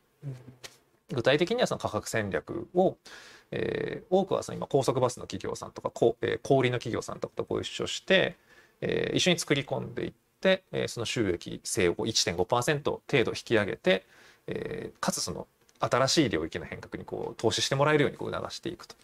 [1.14, 2.98] 具体的にはその価格戦略を、
[3.52, 8.36] えー、多くはその今高速バスの企業さんとか小,、えー、小売の企業さんとかとご一緒して、
[8.82, 14.06] えー、一緒に作り込んでいって、えー、その収益性を1.5%程度引き上げて、
[14.48, 15.48] えー、かつその
[15.80, 18.96] 新しい領域の変革にこう投資してもらえるようにこう促していくと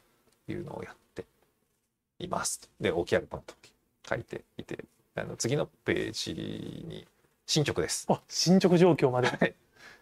[0.47, 1.25] いうのをやって
[2.19, 2.69] います。
[2.79, 3.53] で、大きいアルバムと
[4.07, 6.33] 書いていて、あの次のページ
[6.87, 7.05] に
[7.45, 8.05] 進捗です。
[8.09, 9.27] あ、進捗状況まで。
[9.27, 9.53] はい、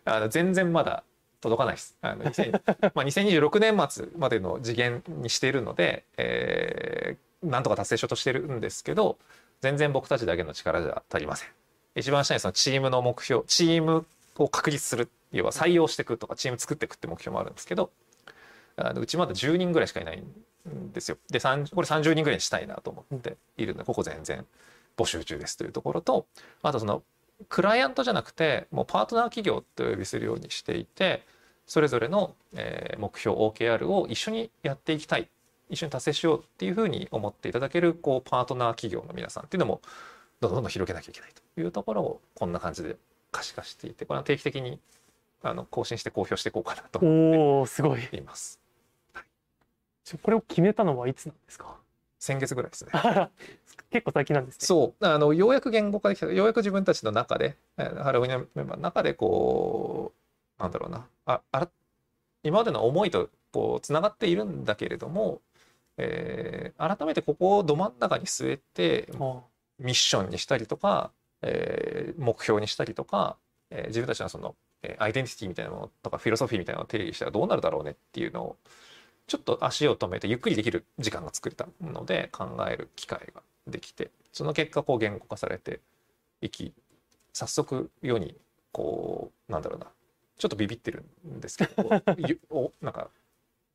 [0.06, 1.04] あの全然まだ
[1.42, 1.96] 届かないです。
[2.02, 2.24] あの
[2.94, 9.18] まあ2026年末までの次元にしているので、えー、なんとか達成しようとしてるんですけど、
[9.62, 11.50] 全然僕たちだけの力じゃ足りません。
[11.96, 14.06] 一番下にそのチームの目標、チーム
[14.44, 17.92] を確立する、要は採用していくとかチーム作っていくって目標もあるんですけど、
[18.76, 21.18] あのうちまだ10人ぐらいしかいないんですよ。
[21.30, 21.54] でこれ
[21.88, 24.46] 30人ぐらいにしたいなと思っているのでここ全然
[24.98, 26.26] 募集中ですというところと
[26.62, 27.04] あとその
[27.50, 31.24] クライアントじゃなくてもうパートナー企業とお呼びするようにしていて
[31.66, 32.36] それぞれの、
[32.98, 35.30] 目標 OKR を一緒にやっていきたい
[35.70, 39.82] 一緒に達成しようっていうふうに思っていただけるこうパートナー企業の皆さんっていうのも
[40.42, 42.98] どんどんどんどん広げなきゃいけないというところをこんな感じで
[43.32, 44.80] 可視化していてこれは定期的に
[45.44, 48.60] あの更新して公表していこうかなと思っています。
[50.22, 51.78] これを決めたのはいつなんですか？
[52.20, 52.92] 先月ぐらいですね。
[53.90, 54.66] 結構最近なんですね。
[54.66, 60.14] そうあのようやく言語化できたようやく自分たちの中でハロウィンのメンバーの中でこ
[60.60, 61.70] うなんだろうなああら
[62.44, 65.42] 今までの思いとこうつながっているんだけれども、
[65.98, 69.10] えー、改めてここをど真ん中に据えて
[69.80, 71.12] ミッションにしたりとか、
[71.42, 73.38] えー、目標にしたりとか、
[73.70, 74.56] えー、自分たちのその
[74.98, 78.58] アイデンティティみたいなものとかフィロソフィーみたいなのを定義したらどうなるだろうねっていうのを
[79.28, 85.80] ちょっと足を止めてゆっくりできる時間が作れたので考える機会ができてその結果こう言語化されて
[86.42, 86.74] いき
[87.32, 88.36] 早速世に
[88.72, 89.88] こうなんだろうな
[90.38, 91.90] ちょっとビビってるんですけど
[92.50, 93.10] おなんか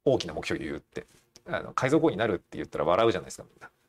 [0.04, 1.06] 大きな目標言うって
[1.46, 3.46] あの海賊王になるって言ったら笑うじゃないですか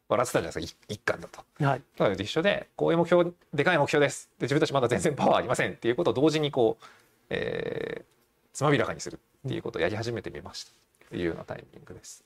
[0.09, 1.43] 笑ってたじゃないですか一貫だと。
[1.63, 6.85] はい、だから一緒でこういう目標でかい目標ですで自分たちまだ全然パワーありませんっていうことを同時にこう、
[7.29, 8.05] えー、
[8.53, 10.71] つまびらかにするっていうことをやり始めてみました。
[11.15, 12.23] いうようなタイミングです。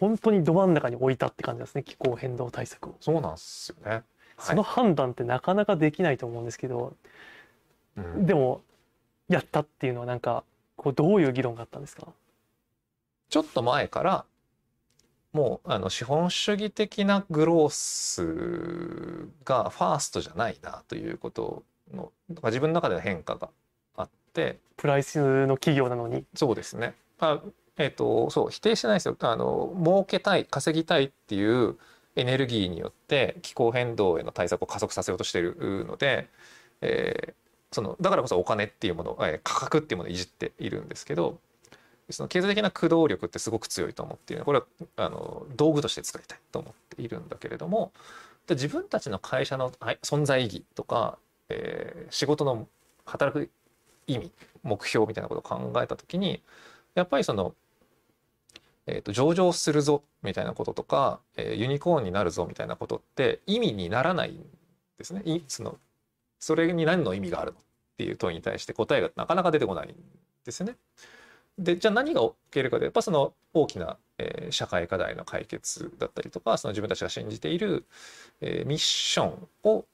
[0.00, 2.96] 本当にど真ん中に置いたって感じですね気候変動対策を。
[3.00, 4.02] そうなんですよね。
[4.38, 6.96] その判断ってなかなかできないと思うんですけど、
[7.96, 8.60] はい、でも
[9.28, 10.44] やったっていうのはなんか
[10.76, 12.06] こうどういう議論があったんですか？
[13.28, 14.24] ちょっと前から
[15.32, 21.62] もうあの資本主義的なグロースがファーストじゃないなということ
[21.92, 22.12] の
[22.44, 23.50] 自分の中での変化が
[23.96, 26.24] あってプライスの企業なのに。
[26.34, 27.40] そうですねあ
[27.76, 29.16] えっ、ー、とそう否定してないですよ。
[29.20, 31.76] あの儲けたい稼ぎたいっていう
[32.16, 36.28] エネルギーによって気候変動への対策を加速させようとしているので、
[36.80, 37.34] えー、
[37.70, 41.38] そのだからこそお金っていうもの、えー、価格っていうものをいじっているんですけど
[42.10, 47.92] その経済的な駆動力ってすごく強いと思っているこれはあの道具として使いたいと思っているんだけれども
[48.48, 49.70] 自分たちの会社の
[50.02, 51.18] 存在意義とか、
[51.50, 52.66] えー、仕事の
[53.04, 53.50] 働く
[54.06, 54.32] 意味
[54.62, 56.42] 目標みたいなことを考えた時に
[56.94, 57.54] やっぱりその、
[58.86, 64.44] えー、と上場するぞみたいなこととか、えー、ユニコーンになるぞみたいなことって意味にならないん
[64.96, 65.22] ですね。
[65.46, 65.76] その
[66.40, 67.62] それに何の意味があるのっ
[67.98, 69.94] ていう問いに対して答えがなかなか出てこないん
[70.44, 70.76] ですよね。
[71.58, 77.84] でじゃあ何が起きるかでやっぱその大きな、えー、社会課題の解決だったりとかその自分たちが信じている、
[78.40, 79.84] えー、ミッションを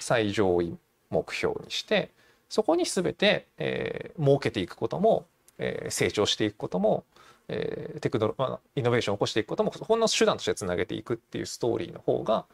[0.00, 0.76] 最上位
[1.10, 2.10] 目標にして
[2.48, 5.26] そこに全て、えー、設けていくことも、
[5.58, 7.04] えー、成長していくことも、
[7.48, 12.46] えー、テクノロ、まあ、イノベーションを起こしていくこともほんの手段としてつなげていくっていうストーリーの方が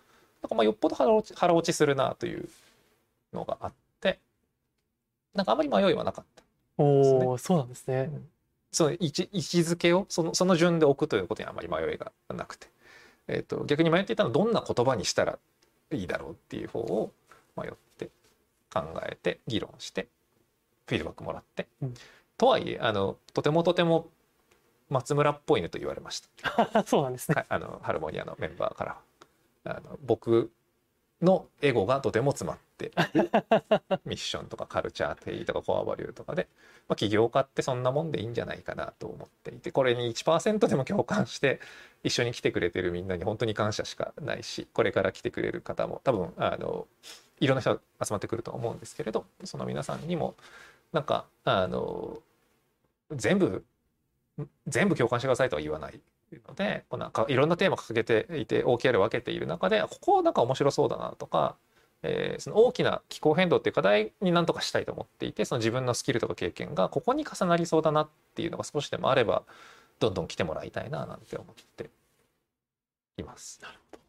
[0.42, 2.48] なんかまあよっぽど腹落ち腹落ちするなという
[3.32, 4.18] のがあって
[5.34, 6.46] なんかあまり迷いはなかった、ね、
[6.78, 8.10] おおそうなんですね。
[8.12, 8.28] うん
[8.70, 12.68] その位置位置づけをそのその順で置くということにあまり迷いがなくて、
[13.26, 15.38] えーと、逆に迷っていたのはどんな言葉にしたら
[15.92, 17.12] いいだろうっていう方を
[17.56, 18.10] 迷って
[18.72, 20.08] 考えて議論して
[20.86, 21.94] フィードバックもらって、うん、
[22.36, 24.08] とはいえあのとてもとても
[24.90, 26.84] 松村っぽいねと言われました。
[26.86, 28.96] そうなんですね、はい、あのハルモニアのメンバーから。
[29.64, 30.50] あの僕
[31.20, 32.62] のエゴがとても詰まって
[34.04, 36.48] ミッションとかカルチャー定義とかコアバリューとかで、
[36.88, 41.60] まあ、起業家ってそんなもんでいいんじゃないかなと思っていてこれに1%でも共感して
[42.04, 46.86] 一緒に来てくれてるみんなに本当に感謝しかないしこれから来てくれる方も多分あの
[47.40, 50.34] いろんな人が集まってくると思うんですけれどその皆さんにも
[50.92, 52.18] なんかあの
[53.12, 53.64] 全部
[54.66, 56.00] 全部共感してくださいとは言わない
[56.46, 61.56] のでこうなんかいろんなテーマ掲げていて OKR 分けている中でここなんか面白そうだなとか、
[62.02, 69.42] えー、その大きな気候変動っていう課題に何とかしたいと思っていてその自分のスキルとか経験がここに重なりそうだなっていうのが少しでもあれば
[69.98, 71.90] どんどん来てもらいたいななんて思って
[73.16, 73.60] います。
[73.62, 74.02] なるほど。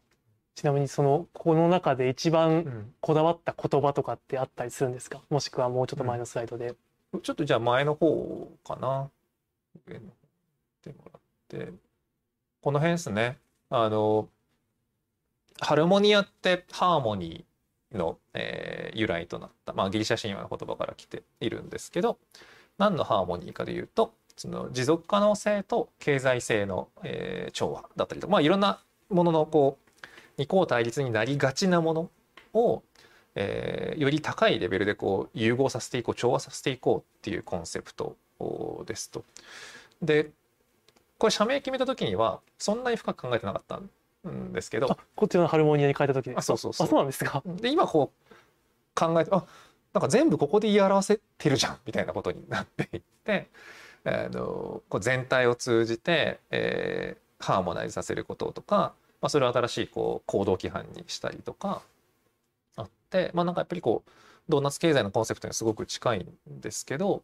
[0.54, 6.74] ちなみにそのこの中で一番こだわった言葉とかってあったりするんですか、もしくはもうちょっと前のスライドで、
[7.12, 9.10] うん、ちょっとじゃあ前の方かな？
[9.86, 10.00] 上の
[10.82, 11.72] てもらって。
[12.62, 13.38] この辺ですね。
[13.70, 14.28] あの、
[15.60, 17.44] ハルモニアってハーモニー
[17.92, 22.18] の、えー、由来となった、まあ、ギリシャ神話の言葉から来ているんですけど、
[22.78, 30.00] 何のハーモニーかでいうと、その持続可能性と経済性の、えー、調和だったりとか、まあ、いろんなもののこう
[30.38, 32.10] 二項対立になりがちなもの
[32.54, 32.82] を、
[33.34, 38.16] えー、より高いレベルでこう融合させていこう調和させていこうっていうコンセプト
[38.86, 39.24] ですと。
[40.00, 40.30] で
[41.18, 43.90] これ社名決めた時にはそんなに深く考えてなかったん
[44.24, 44.98] ですけど。
[45.14, 46.32] こっちのハルモニアに変えた時。
[46.34, 46.86] あそうそうそう。
[46.86, 47.42] あそうなんですか。
[47.46, 48.30] で今こう
[48.94, 49.44] 考えてあ
[49.92, 53.48] なんか全部ここで言い表せてるじゃんみたいなことになっていって、
[54.04, 61.82] あのこう全体を通じて、えー、ハーモナイズさせることとか、まあ、それを新しいこう行動規範にしたりとか
[62.76, 64.10] あってまあなんかやっぱりこう
[64.48, 67.22] ドーナツ経済のコンセプトにすごく近いんですけど、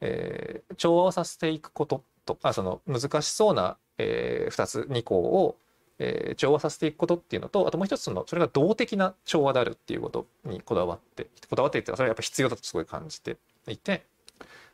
[0.00, 5.56] えー、調和をさせていくこととあその難しそうな、えー、2つ2項を、
[5.98, 13.36] えー、調和させていくことっていうのとあともう一つそのそれが動的な調和であるっていうことにこだわってこだわっていってそれはやっぱ必要だとすごい感じて
[13.68, 14.04] いて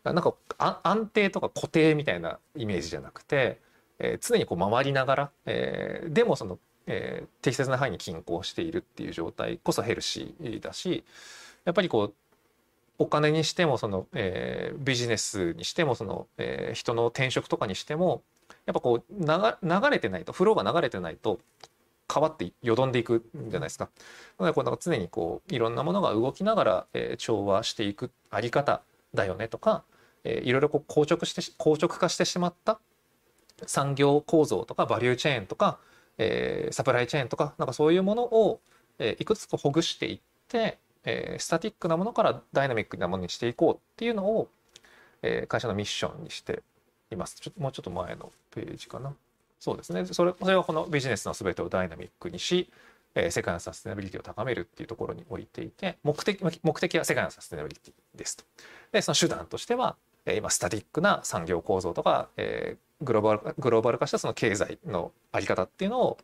[0.02, 0.34] なんか
[0.82, 3.60] 安定とか固定みたいなイメージじゃなくて、
[3.98, 11.04] えー、常にこう回りながら、えー、でもその、えー、適切な範囲に均衡しているっていう状態こそヘルシーだし
[11.66, 12.14] やっぱりこう
[12.98, 18.22] お金にしてもその、えー、ビジネスにしてもその、えー、人の転職とかにしても
[18.66, 21.40] やっぱこう流れてないとフローが流れてないと
[22.12, 23.88] 変わってよどんでいくんじゃないですか。
[24.38, 28.82] なのでこうなんか常にこういろんなものが動きながら、えー、調和していくあり方
[29.14, 29.84] だよねとか、
[30.24, 32.80] えー、いろいろこう硬直して硬直化してしまった
[33.66, 35.78] 産業構造とかバリューチェーンとか、
[36.18, 38.60] えー、サプライチェーンとかなんかそういうものを、
[38.98, 44.48] えー、いくつかほぐしていってえー、スタティックなものからダイナミックなものにしていこうっていうのを、
[45.22, 46.62] えー、会社のミッションにして
[47.10, 47.36] います。
[47.40, 49.14] ちょっともうちょっと前のページかな。
[49.58, 50.04] そうですね。
[50.06, 52.70] それそれはこのビジネスの全てをダイナミックにし、
[53.14, 58.44] えー、世界のサステナビリティを高めるっていうところに置いていて目的目的は世界のサステナビリティですと。
[58.92, 66.18] でその手段としては、えー、今スタティックな産業構造とか、えー、グローバルグローバル化したその経済の在り方っていうのを、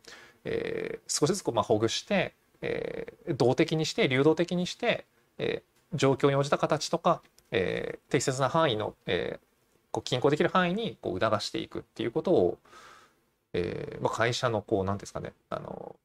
[0.45, 5.05] えー、少しずつこうまあほぐしてえー、動的にして流動的にして、
[5.37, 7.21] えー、状況に応じた形とか、
[7.51, 9.46] えー、適切な範囲の、えー、
[9.91, 12.57] こう均衡できる範囲にこう促していくっていうことを、
[13.53, 15.95] えーまあ、会社のこう何ですかねあの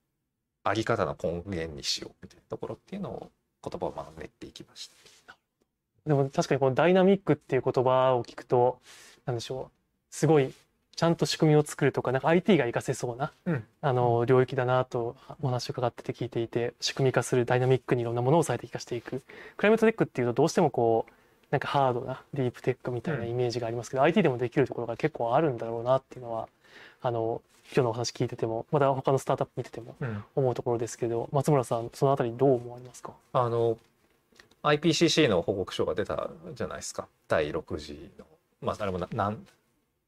[0.64, 3.30] あり方の根源にしようみたいなところっていうのを
[3.64, 4.88] 言葉を学んでいっていきまし
[5.26, 5.36] た。
[6.06, 8.78] でも確かにこのダイナミックっていう言葉を聞くと
[9.24, 9.76] 何でしょう
[10.10, 10.52] すごい
[10.96, 19.22] ちゃんと仕組みを作るとかなんか IT が活かせそうな、うん、あの領域だなとお話を伺ってて聞いていて仕組み化するダイナミックにいろんなものを最適化していく
[19.56, 21.12] クライメートテックっていうとどうしてもこう
[21.52, 26.48] なんかハードなディープテックみたいなイメージがありますけど、うん、IT でもできるところが結構あるんだろうなっていうのは
[27.02, 27.42] あの
[27.74, 29.94] 今日のお話聞いててもまた他のスタートアップ見てても
[30.34, 33.12] 思うところですけど、うん、松村さんそのあたりどう思われますか？
[33.34, 33.78] あの
[34.62, 37.06] IPCC の報告書が出たじゃないですか。
[37.28, 38.24] 第6次の
[38.62, 39.44] まああれも何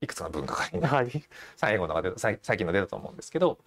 [0.00, 1.10] いくつかの文化会に、はい、
[1.56, 3.58] 最後のが出た最近の出たと思うんですけど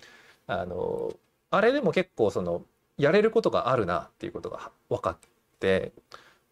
[0.47, 1.13] あの
[1.51, 2.63] あれでも結構その
[2.97, 5.17] やれることがあるなっていうことが分かっ
[5.59, 5.91] て、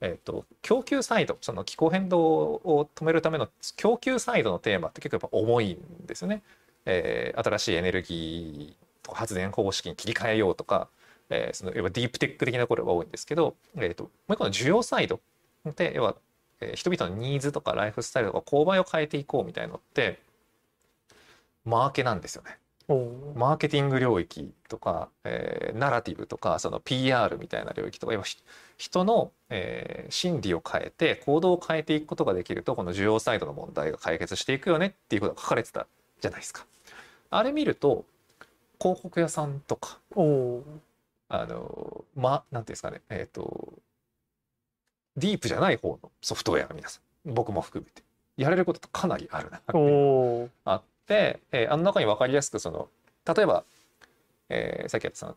[0.05, 6.43] えーと、供給サイドその気候変動を止めるための供給サイドのテーマって結構やっぱ重いんですよね。
[6.85, 10.89] えー、新しいエネルギーとか発電方式に切り替えようとか、
[11.31, 15.19] えー、その要はディープテック的なところが多いんですけど、えーと、もう一個の需要サイド
[15.75, 16.15] で要は、
[16.61, 20.19] えー、人々のニーズとかライフスタイルとか購買を変えていこうみたいなのって
[21.63, 22.59] マーケなんですよね。
[22.87, 28.13] マーケティング領域とか、えー、ナラティブとかその PR みたいな領域とか
[28.77, 35.87] 人の、えー、心理を変えて行動を変えていくことができるとこの需要サイドの問題が解決していくよねっていうことが書かれてた
[36.21, 36.65] じゃないですか。
[37.31, 38.05] あれ見ると
[38.79, 43.73] 広告屋さんとかあのまなんていうんですかねえっ、ー、と
[45.17, 48.03] ディープじゃない方のソフトウェアの皆さん僕も含めて
[48.37, 49.61] やれることとかなりあるな
[50.65, 50.81] あっ、
[51.13, 52.89] えー、あの中に分かりやすくその
[53.25, 53.63] 例えば、
[54.49, 55.35] えー、さっきやったその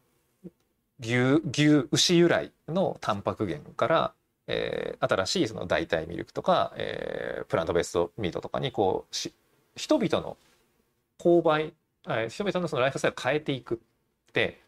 [1.00, 4.12] 牛牛牛由来のタンパク源から、
[4.46, 9.32] えー、新しいその代替ミルクとか、えー、プラントベーストミートとかにこうし
[9.76, 10.36] 人々の
[11.18, 11.72] 購買、
[12.06, 14.60] えー、人々のそのライフスタイルを変えていくって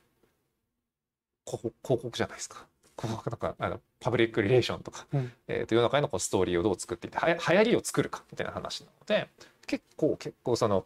[1.47, 2.67] 広告じゃないですか。
[2.97, 9.29] 広告とかあのパブリックリレーションとか、うん、えー、と世の中へのこうストーリーをどう作っていってはや流行りを作るかみたいな話なので
[9.71, 10.85] 結構結構その、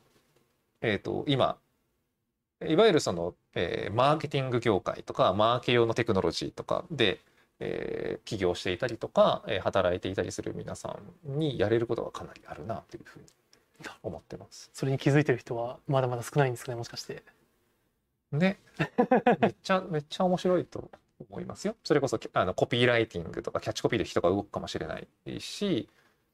[0.83, 1.57] えっ、ー、と、今、
[2.67, 7.21] いわゆるその、えー、マーケティング業界とか、マーケ用のテクノロジーとかで、
[7.61, 13.25] えー、起業していたりとか、えー、働いていたりする皆さんにやれることがかなりあるなというふうに
[14.03, 14.69] 思ってます。
[14.75, 17.23] それに気づいてる人はまだまだ少ないんですかね、もしかして。
[18.33, 18.59] ね、
[19.41, 20.91] めっちゃめっちゃ面白いと
[21.31, 21.75] 思いますよ。
[21.85, 25.89] それこそあのコピーライティングとかキャッチコピーで人が動くかもしれないし、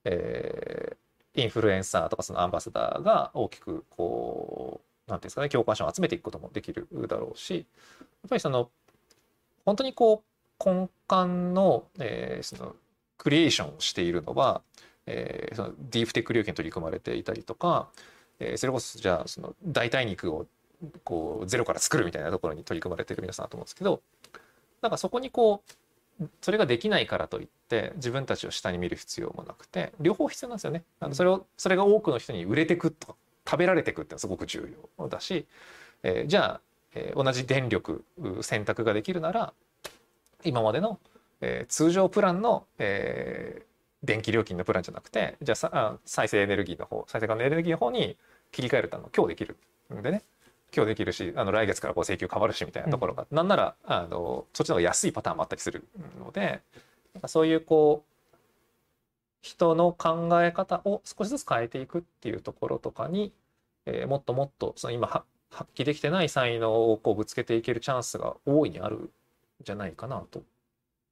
[0.05, 0.97] えー、
[1.35, 8.71] インフルエンサーとかそのアンバサダーが大きくこう何ていうんですかね共感者を集めていくこともできるだろうしやっぱりその
[9.65, 12.75] 本当にこう根幹の,、えー、その
[13.19, 14.63] クリエーションをしているのは、
[15.07, 17.89] えー、そのディープテック領域に取り組まれていたりとか、
[18.39, 20.47] えー、それこそじゃあその代替肉を
[21.05, 24.01] こうゼロから作るみたいなところに取り組まれている皆さんだと思うんですけど
[24.81, 25.73] なんかそこにこう
[26.41, 30.85] それができないからといって自分たちを下に見る必要もなくて両方必要なんですよね。
[31.01, 33.17] あのそれをそれが多くの人に売れてくと
[33.47, 35.47] 食べられてくってのはすごく重要だし、
[36.03, 36.61] えー、じゃあ、
[36.95, 38.05] えー、同じ電力
[38.43, 39.53] 選択ができるなら
[40.45, 40.99] 今までの、
[41.41, 48.17] えー、通常プランの、えー、電気料金のプランじゃなくてじゃあ再生エネルギーの方再生可能エネルギーの方に
[48.53, 49.57] 切り替えると今日できる
[49.95, 50.23] んでね
[50.75, 55.85] 今日できるしあの来月からこう請求変わるしみたいなところが、うん、なんならあのそっちの方が安いパターンもあったりする
[56.19, 56.61] ので
[57.27, 58.37] そういうこう
[59.43, 63.33] 人の考え方を少しずつ変えていくっていうところとかに、
[63.87, 69.11] えー、もっともっとその今発揮できてない才能をこうぶつけていけるチャンスが大いにあるん
[69.65, 70.41] じゃないかなと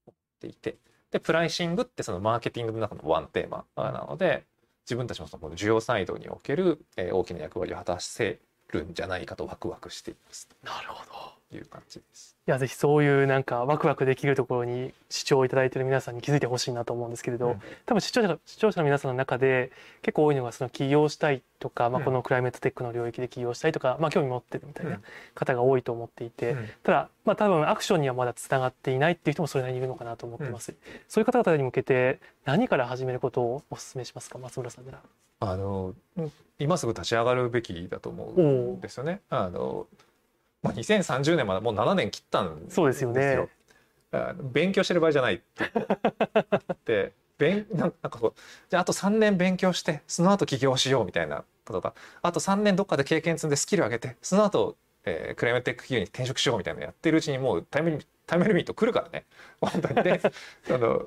[0.06, 0.76] 思っていて。
[1.11, 4.44] でプライシングってそのマーケティングの中のワンテーマなので
[4.84, 8.38] 自分たちもその需要サイドにおける、えー、大きな役割を果たせ
[8.68, 10.48] るんじゃないかとワクワクしています。
[10.62, 11.28] なるほど。
[11.50, 12.36] いう感じです。
[12.46, 25.00] いやぜひそういうなんかワクワクできるところに視聴いただいている皆さんに気づいてほしいなと思うんですけれど、うん、多分視聴者視聴者の皆さんの中で結構多いのがその起業したいとか、まあ、このクライメットテックの領域で起業したいとか、まあ、興味持ってるみたいな
[25.34, 30.76] 方が多いと思っていて、うん、ただまあ多分アクションにはまだつながっていないっていう人もそれなりにいるのかなと思ってます、うん、
[31.08, 34.36] そういう方々に向けて何から始めることをお勧めしますか？
[34.36, 34.98] 松村さんなら。
[35.41, 35.95] あの
[36.59, 38.43] 今すぐ立ち上がるべきだと思う
[38.76, 39.20] んですよね。
[39.30, 39.86] あの
[40.62, 43.49] まあ、2030年までもう7年切ったんそうですよね。
[44.53, 45.39] 勉強してる場合じゃないっ
[46.84, 47.12] て。
[47.39, 59.24] 勉なんかこうじゃああと3年勉強してその後起業しようみたいなことかあと3年どっかで経験積んでスキル上げてその後、えー、クライメットテック企業に転職しようみたいなのやってるうちにもうタイムタイムリミット来るからね。
[59.61, 60.03] 本当に。
[60.03, 60.20] で
[60.70, 61.07] あの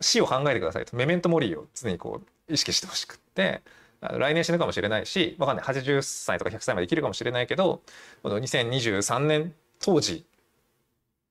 [0.00, 0.96] 死を考えてくださいと。
[0.96, 3.62] メメントモリーを常にこう意識してほしくって。
[4.00, 5.64] 来年死ぬかもしれないし、わかんない。
[5.64, 7.82] 80歳とか100歳まで生きるかもしれないけど、
[8.22, 10.26] この2023年当時、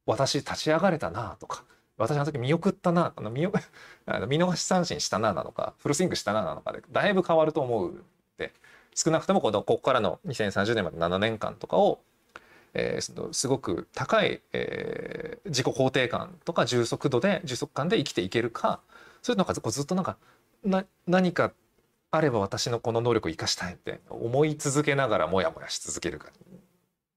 [0.06, 1.66] 私立ち上がれたなとか、
[1.98, 3.46] 私あの時見送ったな、あの見
[4.06, 8.04] あの見逃し三振したななのか、フルスイングしたななのかで、だいぶ変わると思う
[8.38, 8.54] で、
[8.96, 12.00] 少なくともこのここからの2030年まで7年間とかを、
[12.74, 18.80] えー、そのすごく高い、えー、自己肯定感とか充足度で充足感で生きていけるか
[19.22, 20.18] そういうのがずっとなんか
[20.64, 21.52] な何か
[22.12, 26.30] あれば私のこの能力を生かしたいって思い続けながらモヤモヤし続けるか。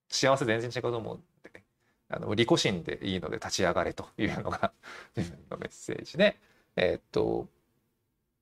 [0.08, 1.64] 幸せ全然違うと思うんでね。
[2.08, 4.72] あの利己心でいいので立ち上がれというのが
[5.16, 6.36] 自分のメッセージで。
[6.76, 7.48] えー、っと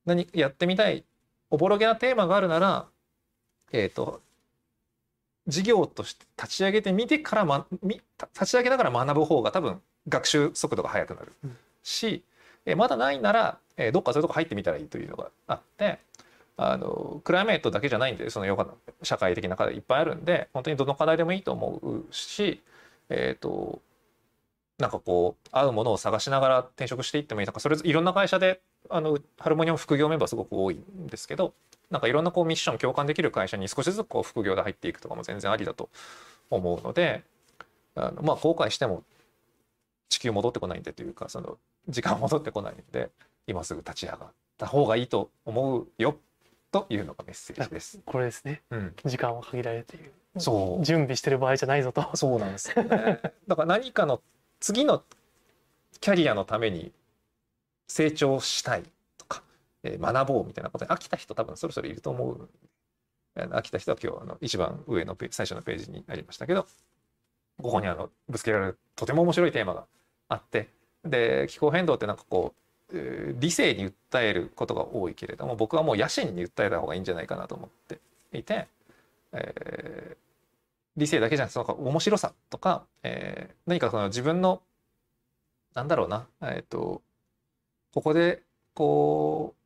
[0.05, 1.05] 何やってみたい
[1.51, 2.89] おぼろげなテーマがあるなら
[3.73, 4.23] えっ、ー、と
[5.49, 11.33] 事業として立ち上げてみてから、ま、立ち上げながら学ぶ方が多分学習速度が速くなる
[11.83, 12.23] し、
[12.67, 15.99] えまだないなら、えどっかそういうとこ入ってみたらいいというのがあって
[16.57, 22.61] あのクライメートだけじゃないんでそのヨガの社会的な課題いっぱいあるんで本当にどの課題でもいいと思うし
[23.09, 23.81] えっ、ー、と
[24.79, 27.47] なんかこう合うものを探しながら転職していってもいい。
[27.47, 28.61] とかそれいろんな会社で
[28.91, 31.55] あのハルモニアム副業メンバーすごく多いんですけど
[31.91, 35.89] なんかいろんなこうミッション共感できる会社に少しずつこう副業で入っていくとかも全然ありだと
[36.51, 37.23] 思うので
[37.95, 39.05] あのまあ後悔しても
[40.13, 41.57] 地球戻ってこないんでというかその
[41.89, 43.09] 時間戻ってこないんで
[43.47, 46.19] 今すぐ立ち上がった方がいいと思うよ
[46.71, 47.99] というのがメッセージです。
[48.05, 48.61] これですね。
[48.71, 50.13] うん、時間は限られている。
[50.37, 50.85] そう。
[50.85, 52.15] 準備してる場合じゃないぞと。
[52.15, 53.21] そうなんですよね。
[53.49, 54.21] だから何かの
[54.61, 55.03] 次の
[56.01, 56.93] キャリアのために
[57.89, 58.85] 成長したい
[59.17, 59.43] とか、
[59.83, 62.49] えー、学ぼうみたいなことに飽きた人多分そろそろいると思う。
[63.35, 66.67] 飽きた人は今日あの一番上のペ最初のページにありましたけど、
[67.63, 69.87] ここにあのぶつけられるとても面白いテーマが
[70.33, 70.69] あって、
[71.05, 72.63] で気候変動ってなんかこう
[73.39, 77.99] 理性に訴えることが多いけれども僕はもう野心に訴えた方がいいんじゃないかなと思って
[78.37, 78.69] いて、
[79.33, 80.17] えー、
[80.97, 84.61] 理性だけじゃなくてその面白さとか、えー、何かその自分の
[85.75, 87.01] なんだろうな、え、ー、と
[87.95, 88.43] ここで
[88.75, 89.63] こう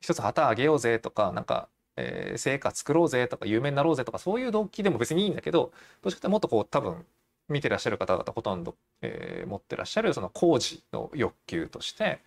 [0.00, 7.04] 一つ旗あげようぜとかなんか、えー、成果作ろうぜとか有名になろうぜとかそういう動機でも別にいいんだけどどうしてもっとこう多分
[7.50, 12.20] 見てらっしゃる方々ほとんど、えー、持ってらっしゃるその工事の欲求として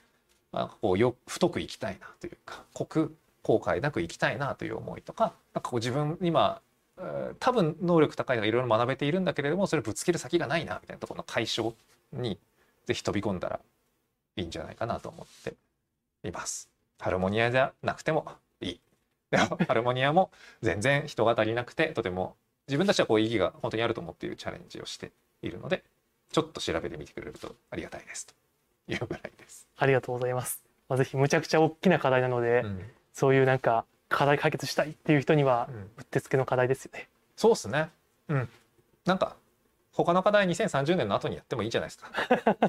[0.53, 6.61] まあ、こうよ太く生きたいなというか濃く後悔なく生きたいなという思いとかなんかこう自分今
[7.39, 11.73] 多分能力高いのがいろいろ学べているんだけれどもそれぶつける先がないなみたいなところの解消
[12.13, 12.37] に
[12.85, 13.59] ぜひ飛び込んだら
[14.35, 15.55] いいんじゃないかなと思って
[16.27, 16.69] います。
[16.99, 18.25] ハルモニアじゃなくても
[18.61, 18.79] いい。
[19.31, 20.29] でもハルモニアも
[20.61, 22.35] 全然人が足りなくてとても
[22.67, 25.11] 自分たちはこう意義が本当にあると思っているチャレンジをして
[25.41, 25.83] いるので
[26.31, 28.33] ちょっと調べてみてくれるとありがたいですと
[28.91, 29.67] いうぐらいです。
[29.77, 30.63] ありがとうございます。
[30.89, 32.81] まあ、ぜひむちゃくちゃ大きな課題なので、うん、
[33.13, 37.07] そういうなんか課題解決したいっていう人にはうってつけの課題ですよね。
[37.35, 37.89] そうですね。
[38.29, 38.49] うん。
[39.05, 39.35] なんか
[39.91, 42.11] 他の課題2030年の後にやってもいいじゃないですか。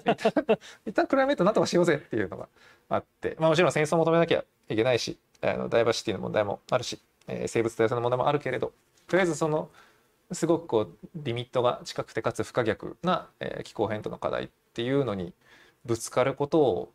[0.87, 2.49] 一旦クライメートなんとかしようぜっていうのが
[2.91, 8.73] あって、まあ、もちろん戦争を求めなきゃいけないしあのダイバーシティの問題もあるし、えー、生物多様性の問題もあるけれど
[9.09, 9.71] とりあえずその
[10.33, 15.33] すごくこうリミットが近くてかつ不可逆な、えー、気候変動の課題っていうのに
[15.85, 16.93] ぶつかることを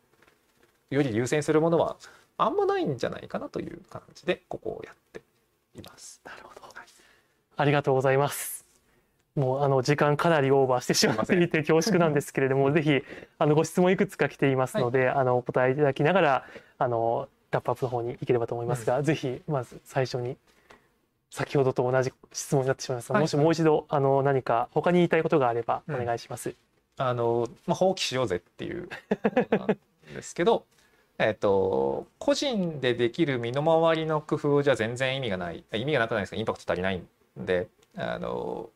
[0.90, 1.96] より優先するものは
[2.36, 5.22] あんまないんじゃないかなという感じでここをやって
[5.74, 6.20] います。
[6.24, 6.72] なるほど、はい、
[7.56, 8.60] ありがとうございます。
[9.36, 13.02] もうあの時間かなりオーバーしてしまっていて恐縮なんですけれども ぜひ
[13.38, 16.46] あのご質問いくつか来ていますので、はい、あのお答えいただきながら
[16.78, 20.36] あのラップアップの方に行ければと思いますが、うん、ぜひまず最初に
[21.30, 26.50] 先ほどと同じ質問になってしまいますが、はい、もしもう一度あの何か他に言いたいことがあればお願いします。
[26.50, 26.56] うん
[27.00, 28.88] あの、まあ、放棄しようぜっていう
[29.50, 29.78] なん
[30.14, 30.66] ですけど、
[31.18, 35.64] えっと、個人でできる身の回りの工夫じゃ全然意味がない。
[35.72, 36.36] 意味がなくないですか？
[36.36, 37.08] インパクト足りないん
[37.38, 37.68] で。
[37.96, 38.70] あの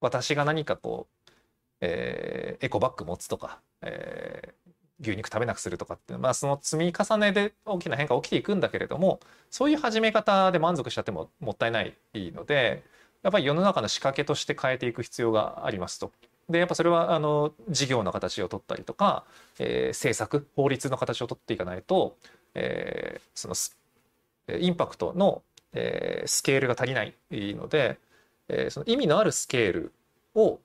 [0.00, 1.32] 私が何かこう、
[1.80, 4.61] えー、エコバッグ持つとか、えー、
[5.02, 12.82] 牛肉食べなくするとかってまあその積み重ねで大きな変化起きていくんだけれどもそういう始め方で満足しちゃってももったいないので
[13.22, 16.10] やっぱり世の中の仕掛けとして変えていく必要がありますと。
[16.48, 19.24] でやっぱそれはあの事業の形を取ったりとか、
[19.58, 22.16] えー、政策法律の形を取っていかないと、
[22.54, 25.42] えー、そのインパクトの、
[25.72, 27.98] えー、スケールが足りないので、
[28.48, 29.92] えー、その意味のあるスケール
[30.34, 30.58] を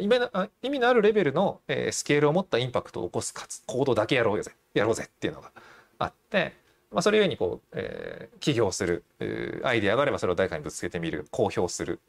[0.00, 4.52] 意味のあるレベルの、えー、スケールを持ったインパクトを起こすかつ行動だけやろうぜ。
[4.72, 5.50] やろうぜっていうのが
[5.98, 6.52] あって、
[6.90, 9.04] まあ、それゆえにこう、えー、起業する
[9.64, 12.00] アイデアがあればそれを誰かにぶつけてみる公表する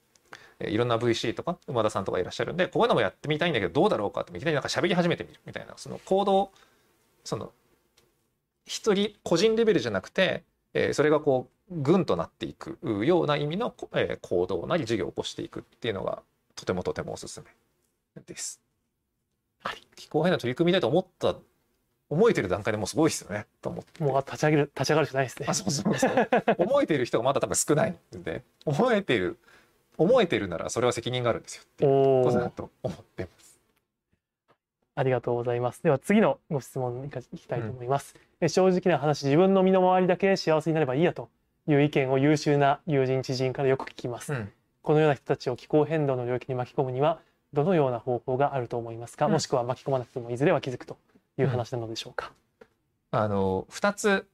[0.62, 6.52] いろんな VC とか馬田さんとかいらっしゃるんでこういうのもやってみたいんだけどどうだろうかっていきなりなんか喋り始めてみるみたいなその行動
[7.24, 7.52] その
[8.66, 10.44] 一人個人レベルじゃなくて、
[10.74, 16.22] えー、それがこう軍となっていくような意味の、えー、行動なり事業を起こしていくっていうのが
[16.56, 17.42] とてもとてもおすす
[18.16, 18.62] めです。
[19.64, 21.36] はい、気候変動取り組みたいと思った
[22.10, 26.30] 思えてる段階でもうすごいですよねと思ってもう立ち上げる立ち上がるしかないですねあそうそうそう
[26.60, 29.40] 思えてる人がまだ多分少ないんで思えてる
[29.98, 33.46] 思えてるならそれは責任があるんですよっていうことだと思ってます。
[34.98, 35.84] ありがとうございます。
[35.84, 38.16] では次のご質問にいきたいと思います。
[38.40, 41.30] うん、正直な話、自分の身の回りだけ幸せになればいいやと
[41.68, 44.32] いう意見を優秀な友人知人からよく聞きます。
[44.32, 44.52] うん、
[44.86, 47.20] このような人たちを気候変動の領域に巻き込むには
[47.54, 50.96] どのような方法があると思いますか、うん、もしくは巻き込まなくてもいずれは気づくと
[51.40, 52.32] いう話なのでしょうか？
[53.10, 54.28] あの2つ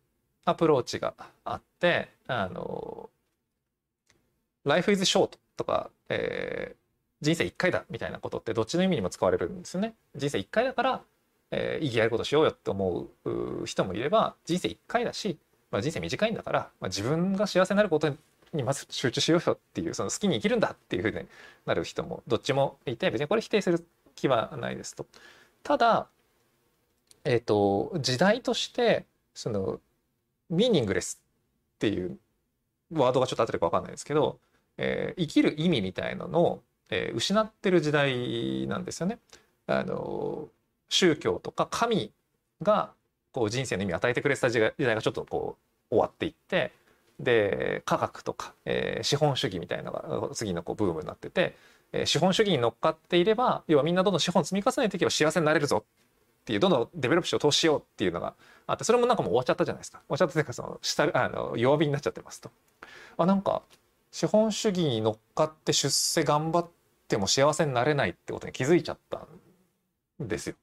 [0.44, 1.14] アプローチが
[1.46, 3.10] あってあの
[4.66, 9.94] 「Life is short」とか、えー、人生1回だみたいなことってどっちの意味にも使われるんですよね。
[10.16, 11.02] 人生1回だから、
[11.52, 15.38] えー、意義あることしようよって思う人もいれば人生1回だし、
[15.70, 18.14] まあ、人生短いんだから、まあ、自分が幸せになること
[18.54, 21.26] にまず集中しようよっていうその好きに生きるんだっていうふうに
[21.66, 23.86] なる人もどっちもいて別にこれ否定する
[24.16, 25.06] 気はないですと。
[25.64, 26.08] ただ、
[27.24, 29.80] えっ、ー、と時代としてその
[30.50, 31.22] ミーニングレス
[31.76, 32.18] っていう
[32.92, 34.40] ワードがちょっと後でか分かんないですけど、
[34.78, 39.20] えー、生きる意味みたいなのを、えー、失ってる時代なんですよね。
[39.68, 40.50] あの
[40.90, 42.12] 宗教とか神
[42.62, 42.92] が
[43.32, 45.58] こう人生の意味を与えてくれてた時代がちょっとこ
[45.90, 46.72] う終わっていって
[47.22, 51.56] で科学とか、えー、資本主義みたいなのが次のこうブームになってて、
[51.94, 55.86] えー、資本主義に乗っかっていれば要はみんなどんどん資本積み重ねていけば幸せになれるぞ
[56.42, 58.34] っていうどんどんデベロップしよう投資しようっていうのが
[58.66, 60.00] あってそれもなんかもう終わっちゃったじゃないですか。
[60.00, 60.80] 終わっちゃったというかその
[61.14, 62.50] あの弱火になっちゃってますと。
[63.18, 63.62] あなんか
[64.12, 66.70] 資本主義に乗っかって出世頑張っ
[67.08, 69.28] ても幸せになれないってことに気づいちゃった
[70.24, 70.56] んですよ。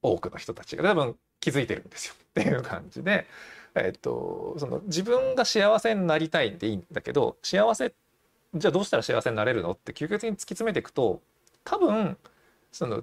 [0.00, 0.82] 多くの人たちが。
[0.82, 2.14] 多分気づいてるんですよ。
[2.16, 3.26] っていう感じで。
[3.74, 7.94] えっと、その自分が幸せになりたいんでいいんだけど幸せ
[8.54, 11.22] じゃあどうしたら幸せになれるのって究極に突き詰めていくと
[11.64, 12.16] 多分
[12.70, 13.02] その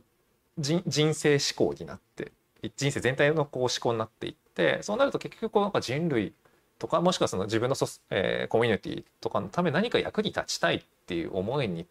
[0.58, 2.32] 人生思考になって
[2.76, 6.34] 人生全体のこう思考になっていってそうなると結局こうなんか人類
[6.78, 11.86] とかもしくはその自分のソ、えー、コミュニティとかのため何か役に立ちたいっていう思いに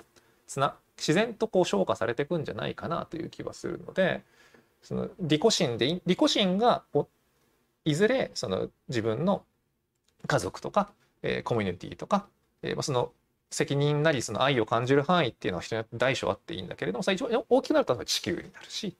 [0.46, 4.22] つな自然とこう昇華されていくんじゃないかなという気はするので
[4.82, 6.82] その利己心で利己心が
[7.88, 9.44] いずれその自分の
[10.26, 10.90] 家族とか、
[11.22, 12.26] えー、コミュニティとか、
[12.62, 13.12] えー、その
[13.50, 17.16] 責任なりその愛を感じる範囲っていうのは人によって大小あっていいんだけれどもそれ
[17.48, 18.94] 大きくなると地球になるし、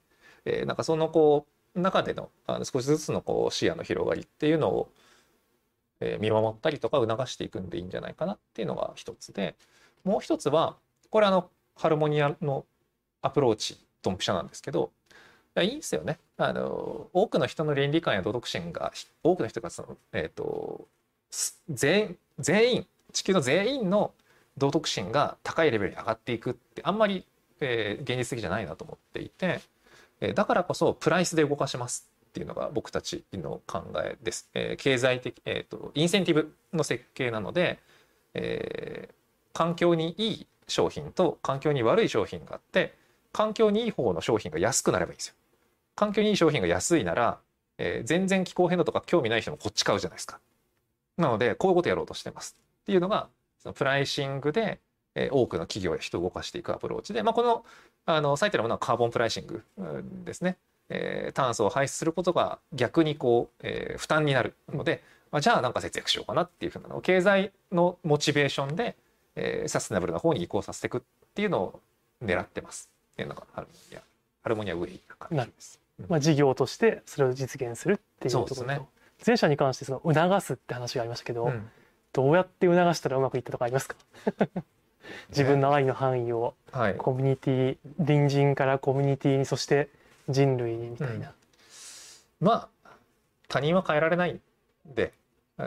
[0.47, 4.91] えー、なんかそのこう中でのあの少しずつのこう視野の広がりっていうのを、
[6.01, 9.55] えー、見守ったりとか促していくんでいいんじゃないかなっていうのが一つで
[10.03, 10.76] もう一つは
[11.11, 12.64] これあのハルモニアの
[13.20, 14.91] アプローチドンピシャなんですけど
[15.62, 16.18] いいんですよね。
[16.36, 18.92] あの多くの人の倫理観や道徳心が
[19.22, 20.86] 多くの人がその、えーと、
[21.68, 24.12] 全全員地球の全員の
[24.56, 27.24] 道徳心が高いレベルに上がっていくってあんまり、
[27.61, 29.61] えー、現実的じゃないなと思っていて、
[30.20, 34.48] えー、だからこそプライスで動かしますっていうのが僕たちの考えです。
[34.54, 37.78] えー、経済的、えーと、インセンティブの設計なので、
[38.34, 42.94] えー、環境にいい商品と環境に悪い商品があって
[43.32, 45.34] 環境にいい方の商品が安くなればいいんですよ。
[45.99, 47.40] 環境にいい商品が安いなら、
[47.76, 50.38] えー、全然気候変動とか興味ない人もこっち買うじゃないですか。
[51.16, 53.28] なので、こういうことやろうとしてますっていうのが、
[53.59, 54.78] そのプライシングで、
[55.16, 57.64] えー、多くの企業や人を動かしていくアプローチで、まあ、この、
[58.07, 59.64] あの、最たるものはカーボンプライシング
[60.24, 60.57] ですね。
[60.88, 68.96] えー、炭素を排出することが逆にこう、えー、負担になるので、まあ、じゃあなんか節約しようかなっていうふうなのを経済のモチベーションで、
[69.34, 71.01] えー、サステナブルな方に移行させていくっ
[71.34, 71.80] ていうのを
[72.24, 74.01] 狙ってますっていうのがハルモニア
[74.42, 75.88] ハルモニアウェイな感じです。
[76.09, 78.80] まあ、事業としてそれを実現するっていうところと、ね、
[79.26, 81.68] 前者に関してその促すって話がありましたけど、うん、
[82.12, 83.96] どうやって促したらうまくいったとかありますか？
[85.30, 86.55] 自分の愛の範囲を
[86.99, 89.88] コミュニティ、はい、隣人からコミュニティにそして
[90.28, 91.34] 人類にみたいな、
[92.40, 92.90] うん、まあ
[93.49, 94.40] 他人は変えられないん
[94.84, 95.14] で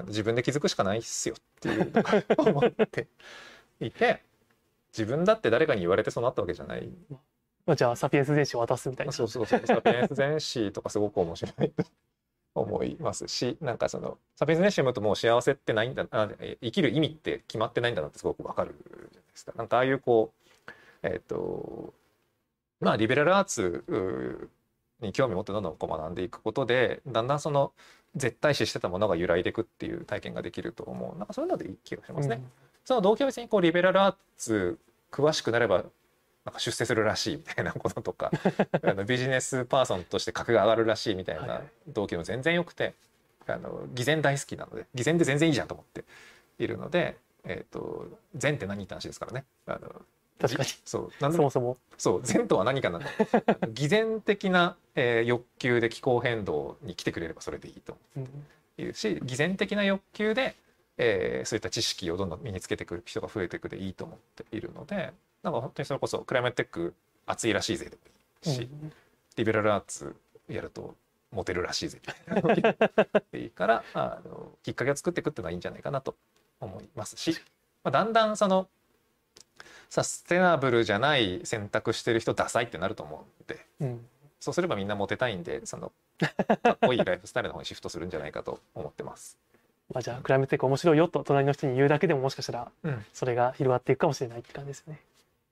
[0.07, 1.91] 自分で気づくしかないっすよっていう
[2.37, 3.07] 思って
[3.79, 4.21] いて
[4.93, 6.89] 自分だって誰かに言われてそうなったわけじゃない。
[7.09, 7.19] まあ、
[7.75, 9.11] じゃあサピエンス全史を渡すみたいな。
[9.11, 9.61] そうそうそう。
[9.65, 11.85] サピエンス全史とかすごく面白いと
[12.55, 16.29] 思いますし、なんかそのサピエンス全史読むともう幸せってないんだあ、
[16.61, 19.53] 生きる意味って決まってないんだなってすごくわかるじゃないですか。
[19.55, 20.71] なんかああいうこう、
[21.03, 21.93] えっ、ー、と、
[22.79, 24.49] まあリベラルアーツ
[25.01, 27.73] に興味を持ってどんどんこう学んでいくことで、だんだんその
[28.15, 31.17] 絶対視してたものが揺らいでいくっていう体験ができると思う。
[31.17, 32.35] なんかそういうのでいい気がしますね。
[32.35, 32.51] うん、
[32.83, 34.79] その動機は別にこうリベラルアーツ
[35.11, 35.85] 詳しくなれば
[36.45, 38.31] なんか出世するらしいみたいなこととか
[38.81, 42.95] あのビジネスパーソンとして格が上がるらしいみたいな動機も全然よくて
[43.47, 46.03] あの偽善大好きなので偽善で全然いいじゃんと思って
[46.57, 49.45] いるので、えーと、善って何って話ですからね。
[49.65, 50.01] あの
[50.39, 50.69] 確かに。
[50.85, 51.77] そうそもそも。
[51.97, 53.05] そう善とは何かなの
[53.71, 57.97] 偽善的な、えー、欲求で気候変動に来てくれればそれでいいと
[58.77, 60.55] いうし、偽善的な欲求で、
[60.97, 65.13] えー、そういった知識をどんどん身につけてくる人が増えていくでいいと思っているので
[65.43, 66.93] なんか本当にそれこそクライマットテック
[67.25, 67.91] 熱いらしいぜ。
[68.41, 68.93] し、うん、
[69.35, 70.15] リベラルアーツ
[70.47, 70.95] やると
[71.31, 71.99] モテるらしいぜ。
[72.45, 72.75] みたい
[73.33, 76.15] ないいからあのきっかけを作っていくっていうのはいいんじゃないかなと
[76.59, 77.31] 思いますし、
[77.83, 78.67] まあ、だんだんその
[79.89, 84.07] サステナブルじゃない選択してる人ダサいってなると思うんで、うん、
[84.39, 85.91] そうすればみんなモテたいんでその
[86.63, 89.37] かっこいいライフスタイルの方にシフトするんじゃないかと思ってます。
[89.93, 92.71] まあじゃあクライムテック面白いよと隣の人に言うだけでももしかしたら
[93.13, 95.01] それが広がっていくかもしれないって感じですね。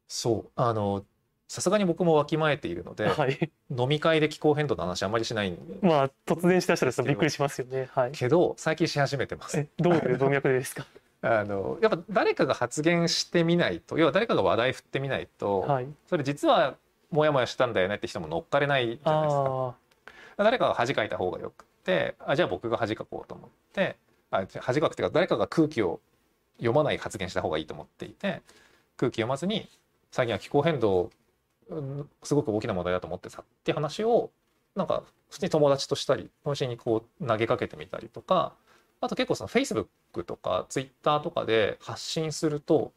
[0.09, 0.51] そう。
[0.55, 1.05] あの
[1.47, 7.89] さすがに僕もわきまえているので、はい、飲み会で気候変動の話あんまりしないまあ突然したらびっくりしますよね。
[7.93, 9.65] はい、けど最近し始めてます。
[9.77, 10.85] どういう動脈ですか？
[11.21, 16.75] あのやっぱ誰かが発言してみないと要は誰かが話題振ってみないと、はい、それ実は
[17.11, 19.75] モヤモヤしたんだよねって人も乗っかれないじゃないですか。
[20.37, 23.97] 誰かが恥かいた方がよくてあじゃあ僕が恥かこうと思って
[24.31, 25.99] あ恥かくっていうか誰かが空気を
[26.57, 28.41] 読まない発言した方がいいと思っていて
[28.95, 29.67] 空気読まずに
[30.11, 31.09] 最近は気候変動
[32.23, 34.31] すごく大きな問題だと思ってさって話を
[34.75, 38.53] なんか普通に友達としたり友達にこう投げかけてみたりとか
[39.01, 39.87] あと結構その Facebook
[40.25, 42.91] とか Twitter とかで発信すると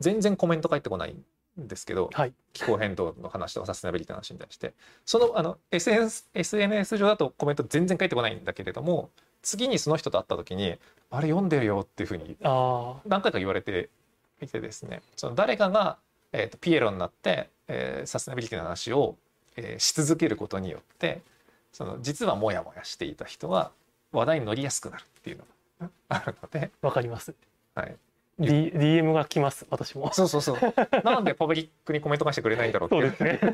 [0.00, 4.74] 全然コメント返ってこないんですけど、はい、気候変動の話とかサステナビリティの話に対して。
[5.04, 9.10] そのあの SNS, SNS 上だとコメント全然返ってこないんだけれども
[9.42, 10.76] 次にその人と会った時に
[11.10, 13.90] 「あれ読んでるよ」っていうふうに何回か言われて
[14.42, 15.98] いてですねその誰かが、
[16.32, 19.16] えーと、ピエロになって、えー、サステナビリティの話を、
[19.56, 21.22] えー、し続けることによって
[21.72, 23.72] その実はモヤモヤしていた人は
[24.12, 25.44] 話題に乗りやすくなるっていうの
[25.80, 26.70] があるので。
[26.82, 27.34] わかります。
[27.74, 27.96] はい、
[28.38, 30.12] D、DM が来ます私も。
[30.12, 30.58] そうそうそう。
[31.02, 33.50] なんでパブリックにコメント返してくれないんだろうってそう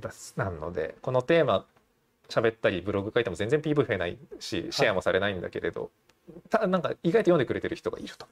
[0.00, 0.44] ですね。
[0.44, 1.64] なのでこのテーマ
[2.28, 5.88] 喋ったりブログ書いても全然 PV 増えないしシェアもされないんだけれど、は
[6.36, 8.26] い、たなんか意外と読んでくれてる人がいると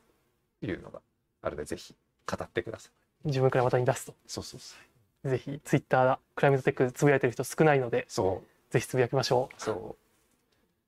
[0.66, 1.00] いうのが
[1.42, 1.94] あるのでぜひ
[2.26, 2.88] 語ってくださ
[3.24, 4.76] い自分からまたに出すとそうそうそ
[5.24, 9.96] うぜひツイッタークライムズテックつぶやいてる人少ないのでそうぜひつぶやきましょうそ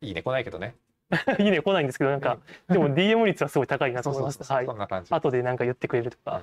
[0.03, 0.75] ういいね来ないけどね
[1.39, 4.43] いいね来ないんですけどなんかでも DM 率はすごい高いなと思います。
[4.51, 4.67] はい。
[4.67, 5.13] そんな感じ。
[5.13, 6.43] 後で何か言ってくれるとか。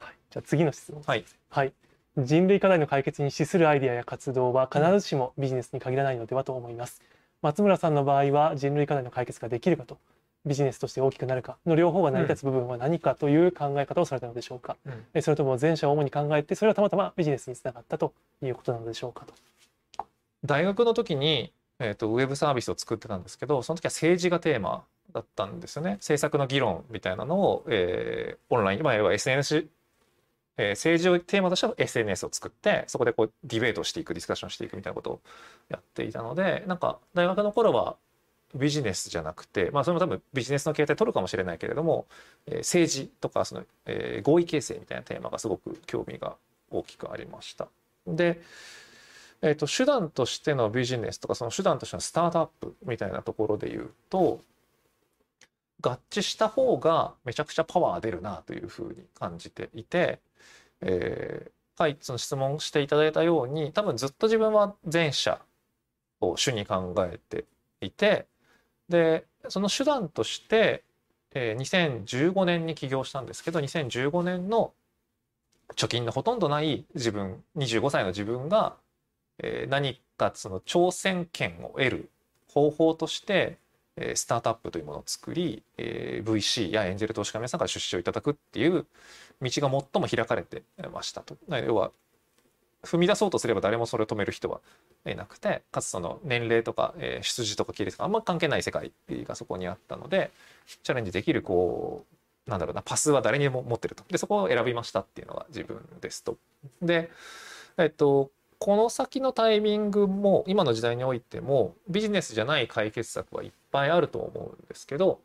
[0.00, 0.14] うん、はい。
[0.30, 1.24] じゃあ次の質問はい。
[1.50, 1.72] はい。
[2.16, 7.02] 人類課題の解決に資するアイデアや活動は必ずしもビジネスに限らないのではと思います。
[7.42, 9.98] 松村さんの場合は人類課題の解決ができるかと
[10.46, 14.76] ビジネスとして大きくなるかの両方が成り立つ部分は何かという考え方をされたのでしょうか、
[15.14, 18.12] うん、それとも前者を主に考えてそれはたまたまビジネスにつながったと
[18.42, 19.34] いうことなのでしょうかと。
[20.44, 25.92] 大学の時にえーと、ウェブサービスを作ってたんですけどその時は政治がテーマだったんですよね。
[25.92, 29.66] 政策の議論みたいなのを、えー、オンライン、まあ、要は SNS、
[30.58, 35.20] えー、政治をテーマとした SNS を作ってそこでこうディベートをしていくディスカッションしていくみたいなことを
[35.68, 37.96] やっていたのでなんか大学の頃は
[38.54, 42.06] ビジネスじゃなくて、まあ、それも多分ビジネスの形態取るかもしれないけれども、
[42.46, 46.36] えー、政治とかその、えー、合意形成みたいなテーマがすごく興味が
[46.70, 47.68] 大きくありました。
[48.06, 48.40] で
[49.40, 54.40] えーと、手段としてのビジネスとかその手段としてのスタートアップみたいなところで言うと
[55.80, 60.18] 合致した方がめちゃくちゃパワー出るなというふうに感じていて、
[60.80, 65.40] えー、はいその質問していただいたように多分ずっと自分は前者
[66.20, 67.44] を主に考えて
[67.80, 68.26] いて
[68.88, 70.82] でその手段として、
[71.34, 74.72] えー、2015年に起業したんですけど2015年の
[75.76, 78.76] 貯金のほとんどない自分25歳の自分が
[79.40, 82.10] え何かその挑戦権を得る
[82.52, 83.58] 方法として
[83.98, 88.86] えスタートアップというものを作り、え VC やエンジェル投資家の皆さんから出資をいただくっていう
[89.42, 90.62] 道が最も開かれて
[90.92, 91.36] ましたと。
[91.48, 91.90] 要は
[92.84, 94.60] 踏み出そうとすれば誰もそれを止める人は
[95.06, 100.30] いなくてかつその年齢とか、え出自とか規律とかあんま関係ない世界がそこにあったので
[100.82, 102.04] チャレンジできるこ
[102.46, 106.36] うなんだろうなパスは誰にも持ってるとでそこを選びましたっていうのが自分ですと。
[106.80, 107.10] で
[107.76, 115.20] えっとこの先のタイミングも今の時代においてもビジネスじゃない解決策はいっぱいあると思うんですけど、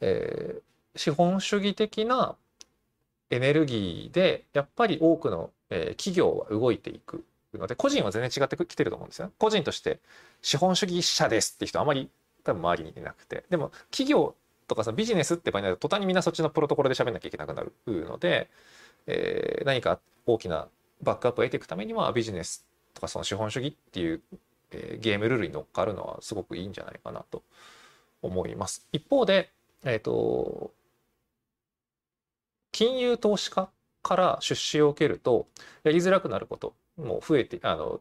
[0.00, 2.36] えー、資本主義的な
[3.32, 7.24] エネルギーでやっぱり多くの、え、企業は動いていく
[7.54, 9.32] ので個人は全然違ってきてると思うんですよ。
[9.38, 10.00] 個人として
[10.42, 12.10] 資本主義者ですって人あまり
[12.44, 14.34] 多分周りにいなくてでも企業
[14.68, 18.50] とかさビジネスって場合になると途端にみんなそっちのプロトコルで喋んなきゃいけなくなるので、
[19.06, 20.68] えー、何か大きな
[21.02, 24.20] バックアップを得ていくためにはビジネスとかその資本主義っていう、
[24.72, 27.42] えー、ゲームルールに乗っかるのはすごくいいんじゃないかなと
[28.20, 28.86] 思います。
[28.92, 29.50] 一方で、
[29.84, 30.70] えっ、ー、と、
[32.82, 33.70] 金融投資家
[34.02, 35.46] から出資を受けると
[35.84, 38.00] やりづらくなることも増えてあの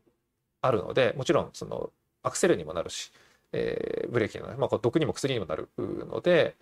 [0.60, 1.92] あるのでもちろんその
[2.24, 3.12] アクセルにもなるし、
[3.54, 6.56] えー、ブレーキにもなる、まあ、毒にも薬にもなるので、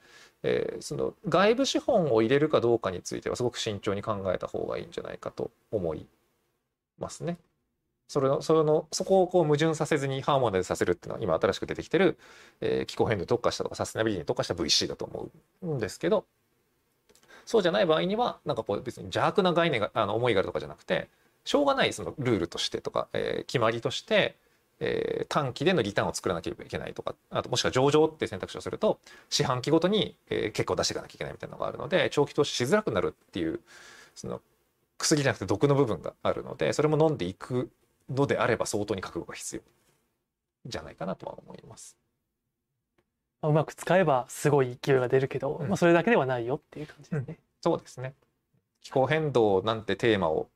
[0.43, 6.05] えー、その外部資本を入れるかどうかについてはすごく慎重に考えた方がいいんじゃないかと思い
[6.99, 7.38] ますね。
[8.09, 12.17] それのそのそこをこう矛盾させずにハーモナイズさせるっていうのは今新しく出てきてる、
[12.59, 15.30] えー、気候変動に特化したとかサステナビリティに特化した VC だと思
[15.61, 16.26] うんですけど
[17.49, 21.07] そうじゃない場合にはなんかこう別に邪悪な概念があの思いがあるとかじゃなくて
[21.45, 24.35] しょうがないそのルールとしてとか、えー、決まりとして、
[24.79, 28.99] えー、短期でのリターンを作らなければいけないとかあともしくは上場って選択肢をすると
[29.31, 33.59] 四半期ごとに、えー、結果を出していかなきゃいけないみたいなのがあるので長期投資しづらくなるっていう
[34.13, 34.41] その
[34.99, 37.71] 薬じゃなくて毒の部分があるのでそれも飲んでいく
[38.11, 39.61] のであれば相当に覚悟が必要
[40.67, 41.97] じゃないかなとは思います。
[43.41, 47.25] うまく使えばすごい勢いが出るけど、うん、まあ、それだけではないよっていう感じですね。
[47.27, 48.13] うん、そうですね。
[48.81, 50.49] 気候変動なんてテーマを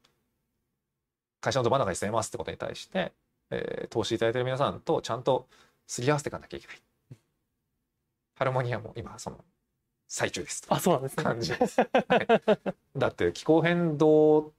[1.42, 3.12] 会社のど真ん中に据えますってことに対して、
[3.52, 5.48] えー、投資いただいてる皆さんとちゃんと
[5.88, 6.78] すり合わせていかなきゃいけない。
[8.36, 9.38] ハルモニアも今その
[10.08, 11.24] 最中ですあそうなんですね。
[11.24, 14.52] 感じです、はい、だって気候変動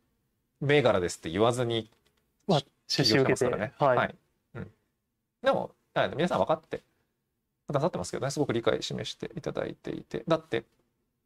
[0.61, 1.91] 銘柄ですって言わずに
[2.47, 4.15] まあ出資受けて、ね、はい、はい、
[4.55, 4.71] うん、
[5.43, 5.73] でも
[6.17, 6.83] 皆さん分かって
[7.67, 10.25] くださってますけどねすごく理解示していただいていて。
[10.29, 10.65] だって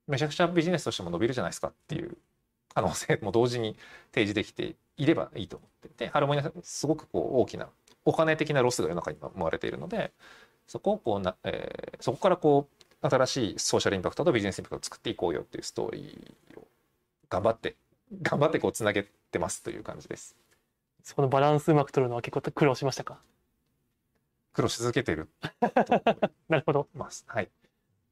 [0.07, 2.17] めちゃくちゃビジネスとしても伸びるじゃないですかっていう
[2.75, 3.77] 可能性も同時に
[4.13, 6.09] 提示できていればいいと思ってて。
[6.09, 7.69] ハルモニアすごくこう大きな
[8.05, 10.13] お金的なロスが世の中に生まれているので
[10.67, 12.69] そこをこうな、えー、そこからこ
[13.03, 16.67] う新しいソーシャルインパクトとビジネスインパクトを作っていこうよっていうストーリーを
[17.29, 17.77] 頑張って
[18.23, 20.37] 頑張ってこうつなげてますという感じです。
[21.03, 23.21] そのバランスうまく取るのは結構苦労しましたか？
[24.59, 25.29] 苦労し続けてる
[26.51, 26.89] なるほど。
[27.27, 27.49] はい。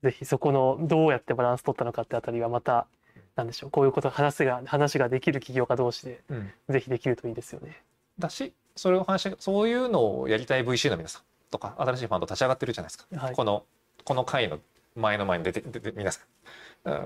[0.04, 2.86] ぜひそこのどうやってバランス取ったのかってあたりはまた
[3.34, 7.82] なんでしょうこういうこと話が話ができる起業家同士で、うん、ぜひできるといいですよね。
[8.16, 13.64] だしそれを話そういうのをやりたい VC の皆さんとか新しいファンド立ち上がってるじゃないですか、はい、この
[14.04, 14.60] この回の
[14.94, 16.20] 前の前に出て出て皆さ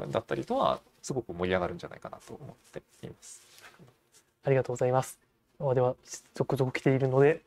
[0.05, 2.57] んだったりとはすごく盛り上がるんじゃないかなと思っ
[3.01, 3.41] ています。
[4.45, 5.19] ありがとうございます。
[5.59, 5.97] では
[6.35, 7.41] 続々来ているので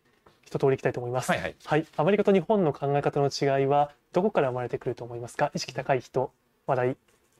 [0.54, 1.32] 一通りいきたいと思います。
[1.32, 1.86] はい、はい、はい。
[1.97, 5.51] アメリカと日本の考え方の違いはどこから生まれてくると思いますか？
[5.56, 6.32] 意識高い人、
[6.68, 6.97] 話題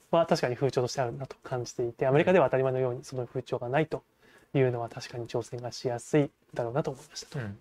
[0.10, 4.04] は確かに風潮としてあるなと感じていて、アメリカでは当たり前のようにその風潮がないと
[4.56, 7.40] いうのは確かに挑戦がしやすいだろうなと思いました。
[7.40, 7.58] うん、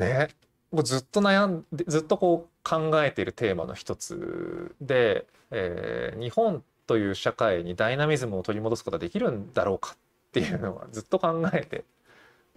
[0.00, 0.28] ね、
[0.70, 9.96] もうずっと悩んでずっとこう考えているテーマの一つで、えー、日本という社会にダイナミズムを取り戻すことができるんだろうかっ
[10.32, 11.84] ていうのはずっと考えて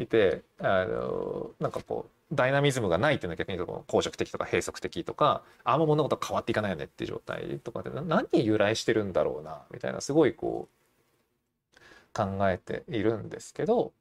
[0.01, 10.67] いてあのなんかこうダイナミズムがないっていうのは逆に言うと公職的とか閉塞的とかあんま物事変わっていかないよねっていう状態とかで何に由来してるんだろうなみたいなすごいこ
[11.75, 11.77] う
[12.13, 13.91] 考えているんですけど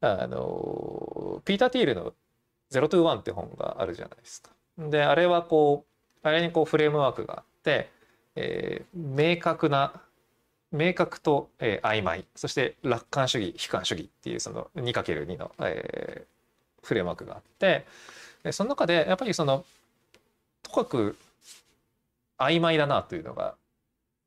[0.00, 2.12] あのピーター・ティールの
[2.70, 4.50] 「ゼロトゥワンって本があるじゃないですか。
[4.78, 7.90] であれはこうあれにこうフレームワークがあって、
[8.34, 10.02] えー、明確な
[10.74, 17.86] 明確と、えー、曖昧そして楽観主義悲観主義っていうその 2×2 の、えー、フレームワークがあって
[18.50, 19.64] その中でやっぱりその
[20.62, 21.16] とかく
[22.38, 23.54] 曖昧だなというのが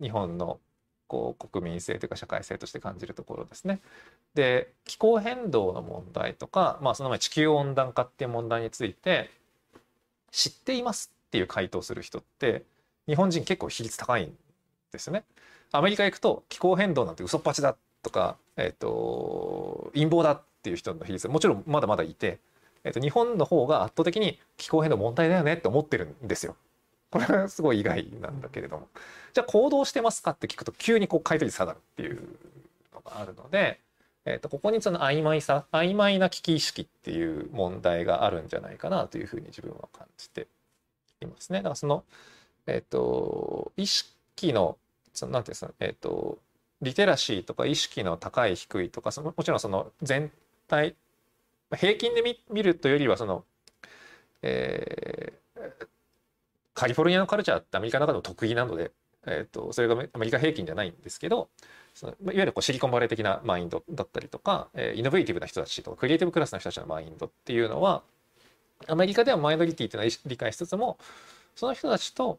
[0.02, 0.60] 日本の
[1.08, 3.80] こう国民性というか社会性として感じるところですね。
[4.34, 9.30] で気候変動の問題とか、まあ、その前地球温暖化っていう問題について
[10.32, 12.64] 知っていますっていう回答する人って
[13.08, 14.38] 日本人結構比率高いん
[14.92, 15.24] ですよね。
[15.72, 22.40] アメリカ行くと気候変動なんて嘘っぱちだとか、え、ー、と、陰謀だっていう人の比率もちろんまだまだいて、
[22.84, 26.56] え、ー、と、日本の方が圧倒的に気候変動問題だよねって思ってるんですよ。
[27.10, 28.88] これはすごい意外なんだけれども。
[29.34, 32.22] じゃあ行動してますかって聞くと急にこう回答率下がるっていう
[32.94, 33.80] のがあるので、
[34.26, 40.48] えー、とここにその曖昧さ曖昧な危機意識っていう問題があるんじゃないかなというふうに自分は感じて
[41.22, 41.60] いますね。
[41.60, 42.04] だからその、
[42.66, 44.78] えっ、ー、と意識の
[45.18, 46.38] そのなんていうんですか、えっ、ー、と、
[46.82, 50.32] リテラシーとか意識の高い低いとかそのもちろんその全
[50.68, 50.96] 体
[51.76, 53.44] 平均で見見るというよりはその、
[54.44, 55.88] えー、
[56.76, 58.92] カリフォルニアのカルチャーってアメリカの中でも得意なので、
[59.26, 61.50] えーと、それがアメリカ平均じゃないんですけど
[61.96, 68.04] そのいわゆるこうシリコンバレー的なマインドだったりとか、えー、イノベーティブな人たちとかクリエイティブクラスの人たちのマインドっていうのは
[68.88, 71.00] アメリカではマイノリティっていうのは理解しつつも
[71.56, 72.38] その人たちと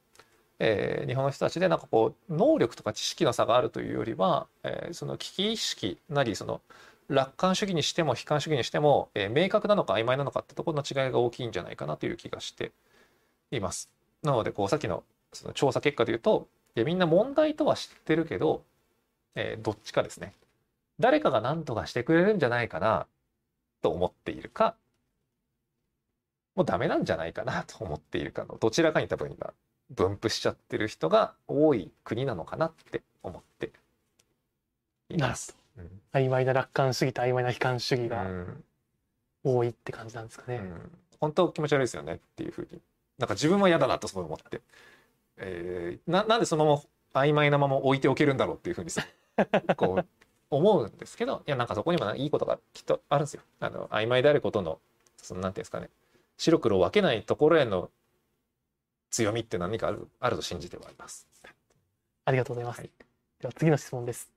[0.61, 6.61] えー、日本の人たちでなんかこう能力とか知識の差があるというよりは、えー、その危機意識なりその
[7.09, 12.73] 楽観主義にしても悲観主義にしても、えー、明確なのか曖昧なのかってところの違いが大きいんじゃないかなという気がして
[13.51, 13.89] います。
[14.23, 18.63] なのでこうさっきのその調査結果で言うといみんな問題とは知ってるけど、
[19.35, 20.33] えー、どっちかですね
[20.99, 23.07] 誰かが何とかしてくれるんじゃないかな
[23.83, 24.75] と思っているか
[26.57, 29.53] もうダメなんじゃないかなと思っているかのどちらかに多分今
[29.91, 33.73] 分布しちゃってる人が多い国なのかなって思って
[35.09, 35.57] います。
[35.77, 38.27] うん、曖昧な楽観主義と曖昧な悲観主義が
[39.45, 40.57] 多いって感じなんですかね。
[40.57, 42.81] うん、本当気持ち悪いですよねっていうふうに。
[43.19, 44.61] なんか自分は嫌だなとそう思って、
[45.39, 46.77] えー、ななんでそのま
[47.13, 49.07] ま曖昧なまま置いておけるんだろうっていうふうにさ
[49.77, 50.07] こう
[50.51, 53.43] 思うんですけどいやなんかそこにもいいことがきっとあるんですよ。
[53.61, 54.81] あの曖昧であることの
[55.17, 55.91] そのなんていうんですかね。
[56.37, 57.91] 白黒を分けないところへの
[59.11, 60.09] 強みって何かある？
[60.21, 61.27] あると信じてはいます。
[62.25, 62.79] ありがとうございます。
[62.81, 62.91] はい、
[63.41, 64.31] では次の質問です。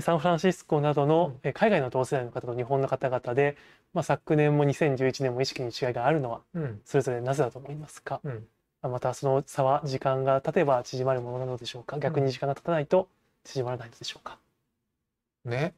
[0.00, 3.56] サンフランシスコなどの海外の同世代の方と日本の方々で、
[3.94, 6.42] まあ、昨年も2011年も意識に違いがあるのは
[6.84, 8.46] それぞれなぜだと思いますか、うん、
[8.82, 11.98] またその差は時間が経てば縮まるものなのでしょうか？
[11.98, 13.08] 逆に時間が経たないと
[13.44, 14.38] 縮まらないのでしょうか、
[15.44, 15.74] ね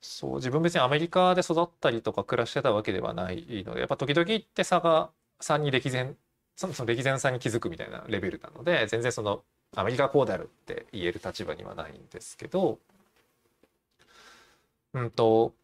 [0.00, 6.16] そう自分別にアメリカで育ったりとか暮らしてたわけではないのでやっぱ時々って差が差に歴然
[6.56, 9.42] その歴然さに気づくみたいなレベルなので全然その
[9.74, 12.78] アメリカこうであるって言える立場にはないんですけど
[14.94, 15.54] うんと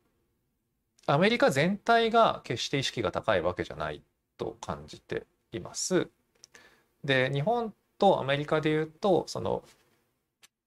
[1.06, 4.02] アメリカ全体が決して意識が高いわけじゃない
[4.38, 6.08] と感じています。
[7.04, 9.62] で日本とアメリカでいうとその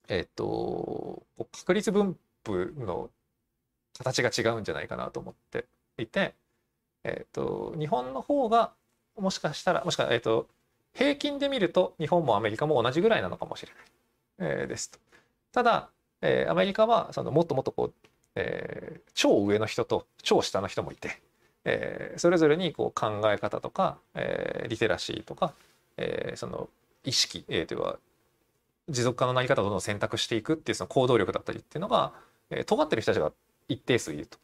[0.07, 3.09] えっ、ー、と確率分布の
[3.99, 5.65] 形が違うんじゃないかなと思って
[5.97, 6.33] いて、
[7.03, 8.71] え、ー、と日本の方が
[9.17, 10.47] もしかしたらもしかえっ、ー、と
[10.93, 13.71] 平均で見ると日本もアメリカも同じぐらいなのかもしれ
[14.39, 14.99] ない、えー、ですと。
[15.51, 15.89] ただ、
[16.21, 17.93] えー、アメリカはそのもっともっとこう、
[18.35, 21.21] えー、超上の人と超下の人もいて、
[21.65, 25.53] えー、それぞれにこう考え方とか、えー、リテラシーとか、
[25.97, 26.69] えー、その
[27.03, 27.99] 意識、えー、というか
[28.89, 32.13] 持続可能な生き方をどんどん選択していくっていうその行動力だったりっていうのが、
[32.49, 33.31] えー、尖ってる人たちが
[33.69, 34.37] 一定数いると。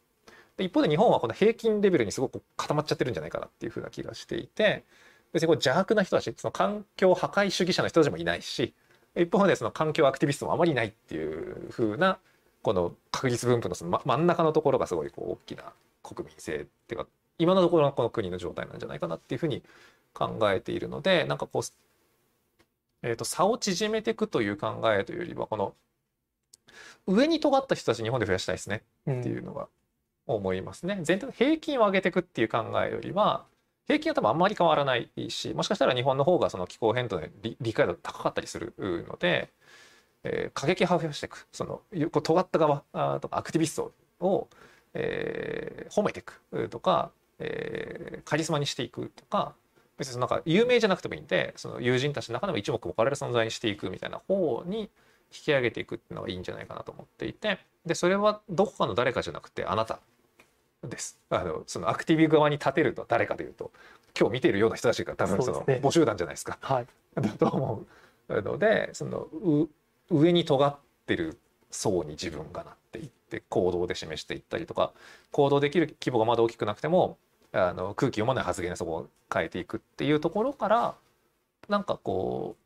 [0.56, 4.84] で一方で日本はこの平均レベルにすごく固まっちゃってるんじゃないかなっていうふうな気がしていて
[5.32, 8.72] 別にこう邪悪な人たちその環境破壊主義者の人たちもいないし
[9.14, 12.18] 一方でその環境アクティビストもあまりいないっていうふうな
[12.62, 15.64] この確率分布のその真ん中のところがすごいこう大きな
[16.02, 17.06] 国民性っていうか
[17.38, 19.62] 今のところのこの国の状態なんじゃないかなっていうふうに
[20.14, 21.62] 考えているのでなんかこう、
[23.02, 25.74] えー、と差を縮めていくという考えというよりはこの
[27.06, 29.68] 上に尖った人たち日本で増やしたいですねっていうのが
[30.26, 30.98] 思いますね。
[31.02, 33.44] 全体の平均を上げていくっていう考えよりは
[33.86, 38.74] 平均は多分あんまり変わらないしもしかしたら日本の方がその気候変動で理解度高かったりする
[39.08, 39.48] ので、
[40.24, 42.82] えー、過激派を増やしていくそのこう尖った側
[43.20, 44.48] とかアクティビストを、
[44.94, 49.54] えー、褒めていくとか、えー、カリスマにしていくとか
[49.98, 54.90] 別になんか有名じゃなくてもいいんでその友人たちの中でも一目置かれる存在にしていくみたいな方に
[55.32, 60.00] 引き上げていくっていうのがいいんじゃないかなと思っていてでそれはどこかの誰かじゃなくてあなた
[60.84, 61.18] です。
[61.30, 63.72] あのそのアクティブ側に立てると誰かというと
[64.18, 66.58] 今日見ているような人たちが多分その募集団じゃないですか。
[66.60, 67.84] はい、だと思
[68.28, 69.28] うのでその
[70.10, 71.38] 上に尖ってる
[71.70, 74.92] 層に自分がなっていって行動で示していったりとか
[75.32, 77.18] 行動できる規模がまだ大きくなくても
[77.52, 80.94] あの空気読まない発言でそこを変えていくっていうところから
[81.68, 82.56] なんかこ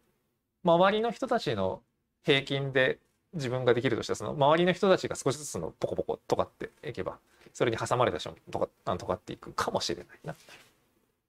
[0.64, 1.80] う周りの人たちの
[2.22, 2.98] 平均で
[3.34, 7.18] 自分ができるとしたらその周りの人たちが少しずつのポコポコとかっていけば
[7.52, 10.36] それに挟まれた人とかあの尖っていくかもしれないなっ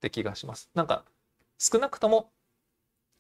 [0.02, 0.70] て気がします。
[0.74, 1.04] なんか
[1.58, 2.30] 少なくとも、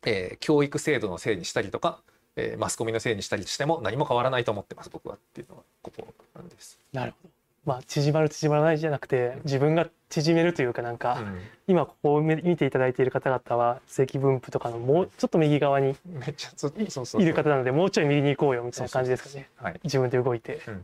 [0.06, 2.02] えー、教育制度のせいにしたりとか、
[2.36, 6.80] えー、マスコミのせいにしたりしても何も変わらないと思ってます僕はっていうのはここなんです。
[6.92, 7.41] なるほど。
[7.66, 20.84] まあ、縮まる縮まらないじゃなくて自分が縮めるというかなんか、うん、今ここを見ていただいている方々は積分布とかのもうちょっと右側にいる方なのでもうちょい右に行こうよみたいな感じですかね、はい、自分で動いて、うん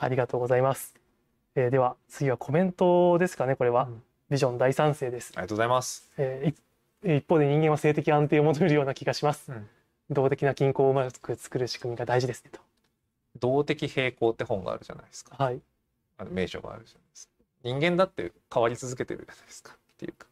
[0.00, 0.94] ありがとうございます。
[1.54, 5.32] えー、では次はコメントですかねこれは、うん、ビジョン大賛成です。
[5.36, 6.10] ありがとうございます。
[6.16, 9.52] えー、一方で人間は性的安定を求めるような気がします。
[9.52, 9.68] うん、
[10.08, 12.60] 動的な均衡をうまく作る仕組みが大事ですねと。
[13.38, 15.42] 動的平衡って本があるじゃないですか。
[15.42, 15.60] はい。
[16.18, 17.32] あの名所があるじゃないですか。
[17.62, 20.26] 人間だって変わり続けてるじゃないですかっていうか。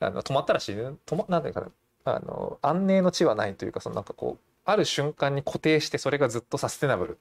[0.00, 1.68] あの止まったら死ぬ止まなんていうかな
[2.04, 7.16] あの安寧の地はないというかそのなんかこうある瞬間に固定してそれがずっとサステナブルっ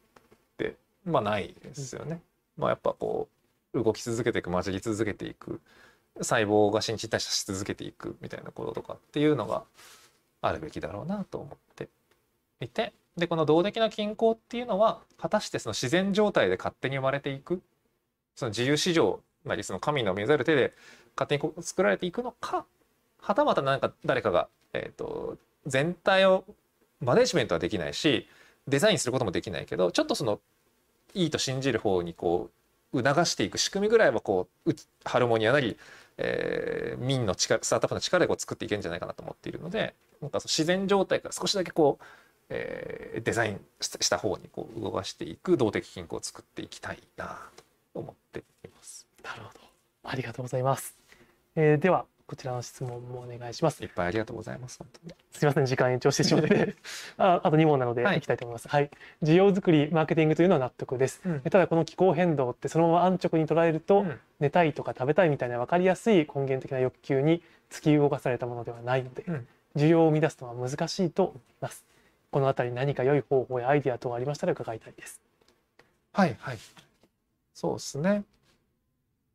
[0.57, 0.75] て
[1.05, 2.21] まあないですよね。
[2.57, 3.27] まあ、やっぱこ
[3.73, 5.59] う動き続けていく混じり続けていく
[6.17, 9.63] 細胞が新陳代謝し続けていくみたいなこととかっていうのが
[10.41, 11.89] あるべきだろうなと思って
[12.59, 17.61] いてでこの動的な均衡っていうのは果たしてその自然状態で勝手に生まれていく
[18.35, 20.73] その自由市場なりその神の目ざる手で
[21.15, 22.65] 勝手に作られていくのか
[23.19, 26.43] はたまた何か誰かが、えーと全体を
[26.99, 28.27] マネジメントはできないし
[28.67, 30.39] デザインすることもできないけどちょっとその
[31.13, 32.49] いいと信じる方にこ
[32.93, 34.73] う促していく仕組みぐらいはこう
[35.03, 35.77] ハルモニアなり、
[36.17, 42.03] えー、民の力スタートアップの力でこう作っていけるんじゃないかなと思っているのでなんかその自然状態から少しだけこう、
[42.49, 47.63] えー、デザインした方にこう動かしていく動的均衡を作っていきたいなと
[47.99, 49.07] 思っています。
[49.23, 49.59] なるほど
[50.03, 50.97] ありがとうございます。
[51.55, 53.83] えー、ではこちらの質問もお願いします。
[53.83, 54.79] いっぱいありがとうございます。
[55.31, 56.75] すみません、時間延長してしまって
[57.17, 58.67] ああと2問なので、い、きたいと思います。
[58.69, 58.89] はい。
[59.21, 61.21] 需要作り、マーケティングというのは納得です。
[61.25, 71.85] うん、ただ、この気候変動ってそのまま安直に捉えると、うん、寝たいとか食べたいみたいな分かりやすい根源的な欲求に突き動かされたものではないので、うん、需要を生み出すのは難しいと思います。
[72.33, 75.21] このあたり何か良い方法やアイディア等ありましたら伺いたいです。
[76.11, 76.57] はいはい。
[77.53, 78.23] そうですね。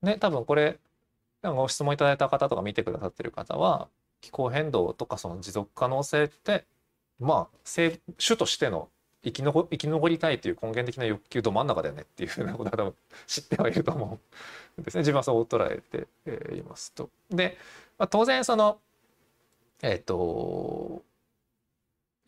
[0.03, 0.79] ね、多分これ、
[1.45, 3.89] ご質問いただいた方とか見てくださってる方は、
[4.21, 6.65] 気候変動とかその持続可能性って、
[7.21, 7.59] まあ、
[8.19, 8.89] 主としての
[9.23, 12.95] 生き残生き残りたいという根源的な欲求ど真ん中だよねっていうふうなことは多分
[13.29, 14.19] 知ってはいると思
[14.77, 15.03] うんですね。
[15.03, 16.09] 自分はそう捉えて、
[16.57, 17.11] いますと。
[17.31, 17.57] で、
[17.97, 18.81] まあ、当然その、
[19.83, 21.03] えっ、ー、と、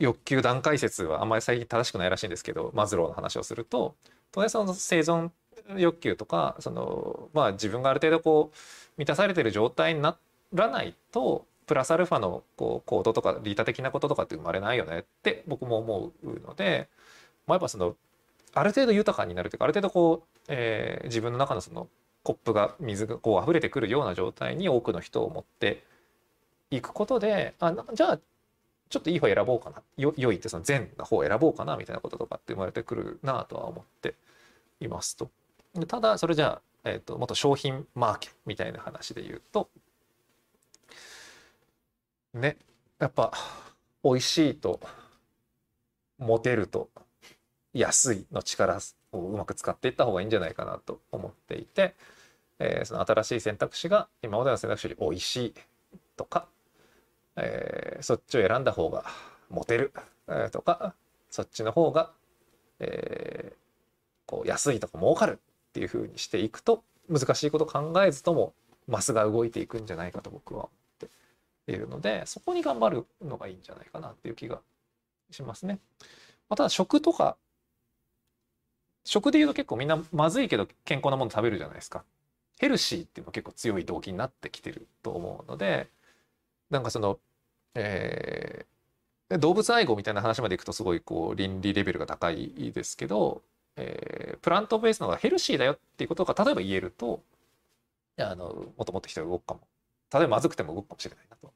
[0.01, 3.95] 欲求段階説はあんまり最近正しくないらしいんですけど、マズローの話をすると、
[4.31, 5.29] 当然その生存
[5.77, 8.57] 欲求とかその、まあ、自分がある程度こう
[8.97, 10.17] 満たされてる状態にな
[10.53, 16.89] らないとプラスアルファのこう行動とか利他的なこととかって生まれないよねって僕も思うので、
[17.47, 17.95] まあ、やっぱその
[18.53, 21.87] ある程度豊かになるというかある程度こう、えー、自分の中のその
[22.23, 25.83] コップが水がこう溢れてくるような状態に多くの人を持って
[26.69, 28.19] いくことであじゃあ
[28.91, 34.15] ちょっといい方選ぼうかなよ良いってその善な方を選ぼうかなみたいなこととかって生まれてくるなとは思って
[34.81, 35.29] いますと。
[35.87, 39.69] ただそれじゃあ、えーと、もっと商品マーケみたいな話で言うと
[42.33, 42.57] ね
[42.99, 43.31] やっぱ
[44.03, 44.81] 美味しいと
[46.19, 46.89] モテると
[47.73, 48.79] 安いの力
[49.13, 51.95] をうまく使っていった方がいいんじゃないかなと思っていて、
[52.59, 55.53] えー、その新しい選択肢が今までの選択肢より美味しい
[56.17, 56.47] とか、
[57.37, 59.05] えー、そっちを選んだ方が
[59.49, 59.93] モテる、
[60.27, 60.93] えー、とか
[61.29, 62.11] そっちの方が、
[62.79, 63.55] えー、
[64.25, 65.39] こう安いとか儲かる
[65.69, 68.53] っていうふうにしていくと難しいこと考えずとも
[68.87, 70.69] マスが動いていくんじゃないかと僕は思
[71.05, 71.07] っ
[71.65, 74.59] ているのでそこに頑張るのがいいんじゃないかなっていう気が
[75.31, 75.79] しますね。
[76.49, 77.37] まあ、ただ食とか
[79.03, 82.03] 食で言うと結構みんなまずいけど健康なもの食べるじゃないですか。
[82.59, 85.89] ヘルシーっていうのは結構強い動機になってきてると思うので
[86.71, 87.19] なんかその、
[87.75, 93.43] えー、動物愛護みたいな話までいくとすごいこう倫理レベルが高いですけど
[93.77, 97.21] えー、プラントベースの方がヘルシーだよっていうことが例えば言えると
[98.19, 99.61] あのもっともっと人が動くかも。
[100.13, 101.53] 例えばまずくても動くかもしれないなと。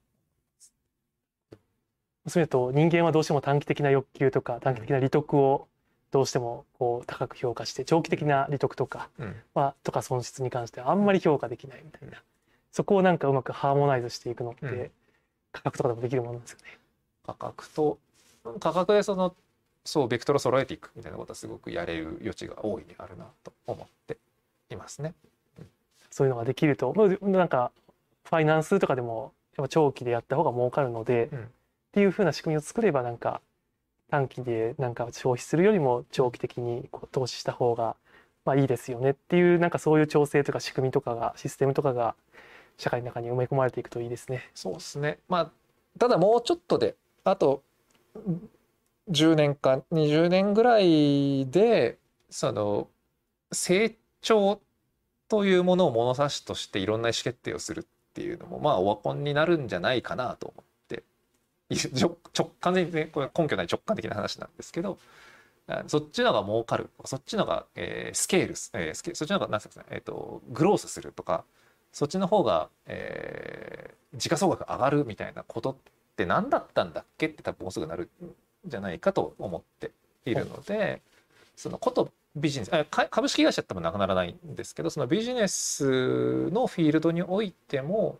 [2.27, 5.67] そういうと人間はどうしても短期的な欲求とか短期的な利得を
[6.11, 12.23] どうしてもこう高く評価して長期的な利得とか、うん、まあ、とか損失に関してはあんまり評価できないみたいな、
[12.71, 14.91] そこをなんかうまくハーモナイズしていくのって、うん、
[15.55, 16.65] 価格とかでもできるものなんですよね。
[17.25, 17.97] 価格と
[18.59, 19.33] 価格でその
[19.85, 24.17] そうベクトル揃えていくみたいなことはすごくやれる余地が大いにあるなと思って
[24.69, 25.13] いますね。
[25.59, 25.67] うん、
[26.09, 27.71] そういうのができるとなんか
[28.23, 31.43] ファイナンスとかでもやっぱ長期でやった方が儲かるので、うん、っ
[31.93, 33.41] ていうふうな仕組みを作ればなんか
[34.09, 37.95] 短期でなんか消費するよりも長期的にこう投資した方が
[38.43, 42.15] まあいいですよねっていうなんかそういう調整とか仕組みとかがシステムとかが
[42.77, 44.49] 社会の中に埋め込まれていくといいですね。
[44.53, 45.19] そうですね。
[45.27, 45.51] まあ
[45.99, 47.63] ただもうちょっとであと
[49.09, 51.97] 10年か20年ぐらいで
[52.29, 52.87] その
[53.51, 54.59] 成長
[55.29, 57.83] というものを物差しとしていろんな意思決定をするっ
[58.13, 61.03] ていうのもまあオワコンになるんじゃないかなと思って
[61.99, 62.17] 直
[62.59, 64.97] 完全に、これ根拠ない直感的な話なんですけど
[65.87, 71.43] そっちのが儲かるそっちのが、えー、スケール、えー、スケそっちのが何ですかね、えーと、グロースするとか
[71.95, 75.75] そっちの方が、えー、時価総額上がるみたいなことっ
[76.17, 78.09] て何だったんだっけって多分もうすぐなる
[78.65, 79.91] じゃないかと思って
[80.25, 81.01] いるので、
[81.55, 88.19] そのことビジネス株式会社ってもなくならないんですけどそのビジネスのフィールドにおいても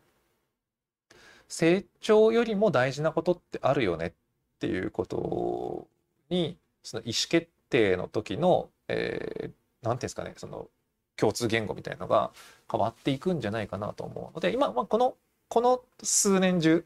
[1.50, 4.12] 成長よりも大事なことってあるよねっ
[4.60, 5.86] ていうこと
[6.30, 9.54] にその意思決定の時の何、えー、て
[9.84, 10.70] 言うんですかねその
[11.18, 12.32] 共通言語みたいのが
[12.72, 15.16] 変わっていくんじゃないかなと思うので今、まあ、この
[15.48, 16.86] この数年十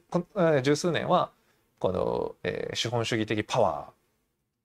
[0.64, 1.32] 十数年は
[1.80, 3.90] この、えー、資本主義的パワ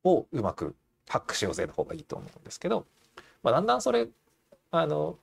[0.04, 0.74] ーをうまく
[1.08, 2.86] ハックしようぜの方がいいと思うんですけど、
[3.42, 4.08] まあ、だんだんそれ
[4.70, 5.16] あの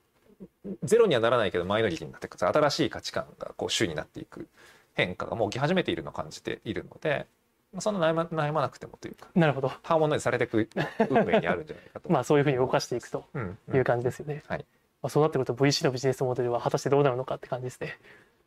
[0.82, 4.48] ゼロにはならないけどマイノリティになっていく新しい価値観がこう主になっていく
[4.94, 7.26] 変化がもう起き始めているのを感じているので、
[7.72, 9.68] まあ、そんな悩ま悩まなくてもというかなるほど。
[9.82, 10.68] ハーモナイズされていく
[11.10, 12.10] 運命にあるんじゃないかと。
[12.12, 13.24] まあそういうふうに動かしていくと
[13.72, 14.34] いう感じですよね。
[14.34, 14.64] うんうん、はい
[15.02, 17.98] まあ、そうなってくると VC のビジネスモデルは果たしてどうなるのかって感じですね。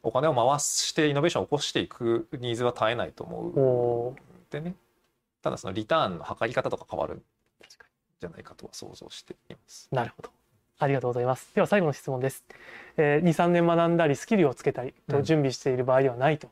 [0.04, 4.16] お金を回してイノベーションを起こしていくニーズは絶えないと思う
[4.52, 4.76] でね
[5.42, 7.24] ただそのリターンの測り方とか変わるん
[8.22, 9.90] じゃないかとは想像しています。
[9.92, 10.30] なるほど
[10.78, 11.50] ありがとうございます。
[11.56, 12.44] では最後の質問です。
[12.98, 16.50] えー、2、3年学んだりスキルをつけたりと準備している場合ではないと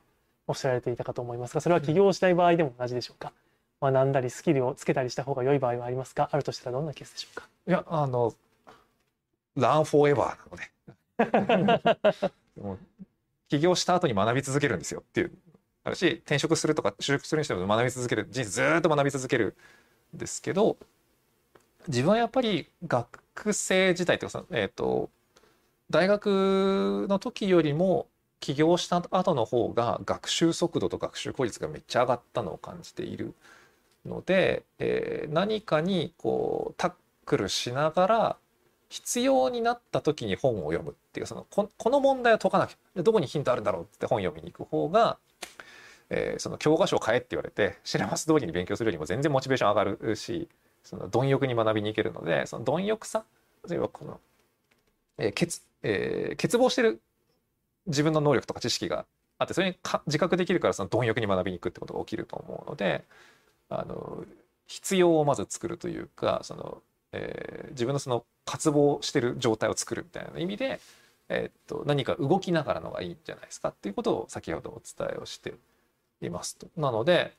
[0.47, 3.33] おっしゃられていたかと思いますが、それは起業したい場合でも同じでしょうか？
[3.81, 6.29] 学んだりスキルをつけたりした方が良い場合はありますか？
[6.31, 7.47] あるとしたらどんなケースでしょうか？
[7.67, 8.33] いやあの
[9.55, 11.99] ランフォーエバーな
[12.57, 12.79] の で
[13.49, 15.31] 起業した後に学び続けるんですよっていう
[15.83, 19.55] あるし転職するとか就職するにしても学び続ける人生ずっと学び続ける
[20.15, 20.77] んですけど
[21.87, 25.09] 自分はやっぱり学生時代というかえっ、ー、と
[25.89, 28.07] 大学の時よりも
[28.39, 33.33] 起業した後の方が学習速度と学習効率がめっちゃ上がったのを感じている
[34.05, 36.93] ので、えー、何かにこうタッ
[37.25, 38.37] クルしながら
[38.93, 45.17] 必要になった時に本を読むっていうそのこの問題を解かなきゃどこにヒントあるんだろうって本読みに行く方が、
[46.11, 50.47] えー、その教科書を変えって言われてシラバス通りに勉強するよりも全然モチベーション上がるし
[50.83, 53.23] その貪欲に学びに行けるのでその貪欲さ
[53.67, 54.19] 例えばこの、
[55.17, 57.01] えー欠えー、欠乏してる
[57.87, 59.07] 自分の能力とか知識が
[59.39, 63.05] あってそれにか自覚できるからその貪欲に学びに行くってことが起きると思うので
[63.69, 64.23] あの
[64.67, 66.83] 必要をまず作るというかその、
[67.13, 70.79] えー、自分のその渇望してる状態を作るみたいな意味で、
[71.29, 75.53] えー、っと何か動きながらのがいいんじゃないですかっていうことを先ほどお伝えをして
[76.21, 76.67] いますと。
[76.75, 77.33] なので、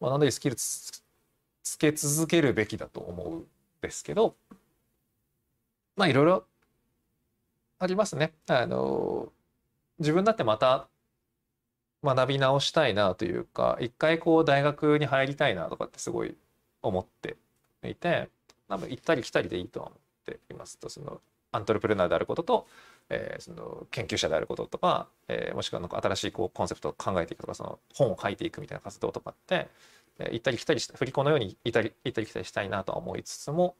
[0.00, 1.02] まあ、なんでスキルつ
[1.78, 3.46] け続けるべきだと思うん
[3.80, 4.34] ですけど
[5.96, 6.44] まあいろいろ
[7.78, 8.32] ありますね。
[8.48, 9.32] あの
[9.98, 10.88] 自分だってまた
[12.02, 16.36] 学び直したいなというか一回こう大学に入りたいなとかってすごい
[16.82, 17.36] 思って
[17.88, 18.28] いて
[18.68, 19.92] 多分行ったり来たりでいいと思っ
[20.24, 21.20] ていますとその
[21.52, 22.66] アントレプレナーであることと、
[23.08, 29.68] えー、その研究者であることとか、えー、もしくはなんか新しいこうコンセプトを考えていくとかその本を書いていくみたいな活動とかって、
[30.18, 33.76] えー、行ったり来たりした振り子のように行ったり行ったり来たりしたいなとは思いつつも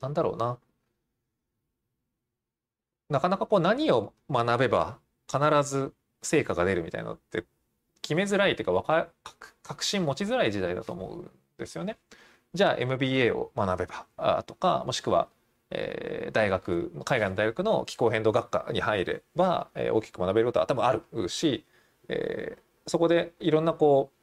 [0.00, 0.58] なんだろうな
[3.08, 4.98] なかなかこう何を学べば
[5.30, 5.92] 必ず
[6.22, 7.44] 成果が出るみたいなのって
[8.02, 9.08] 決めづらいっていうかか
[9.62, 11.96] 確信持ちづらい時代だと思うんですよね。
[12.56, 15.28] じゃあ MBA を学べばとかもしくは、
[15.70, 21.64] えー、大学海外の大学の気候変動学科に入れば、えー、大きく学べることは多分あるし、
[22.08, 24.16] えー、そこでいろんなこう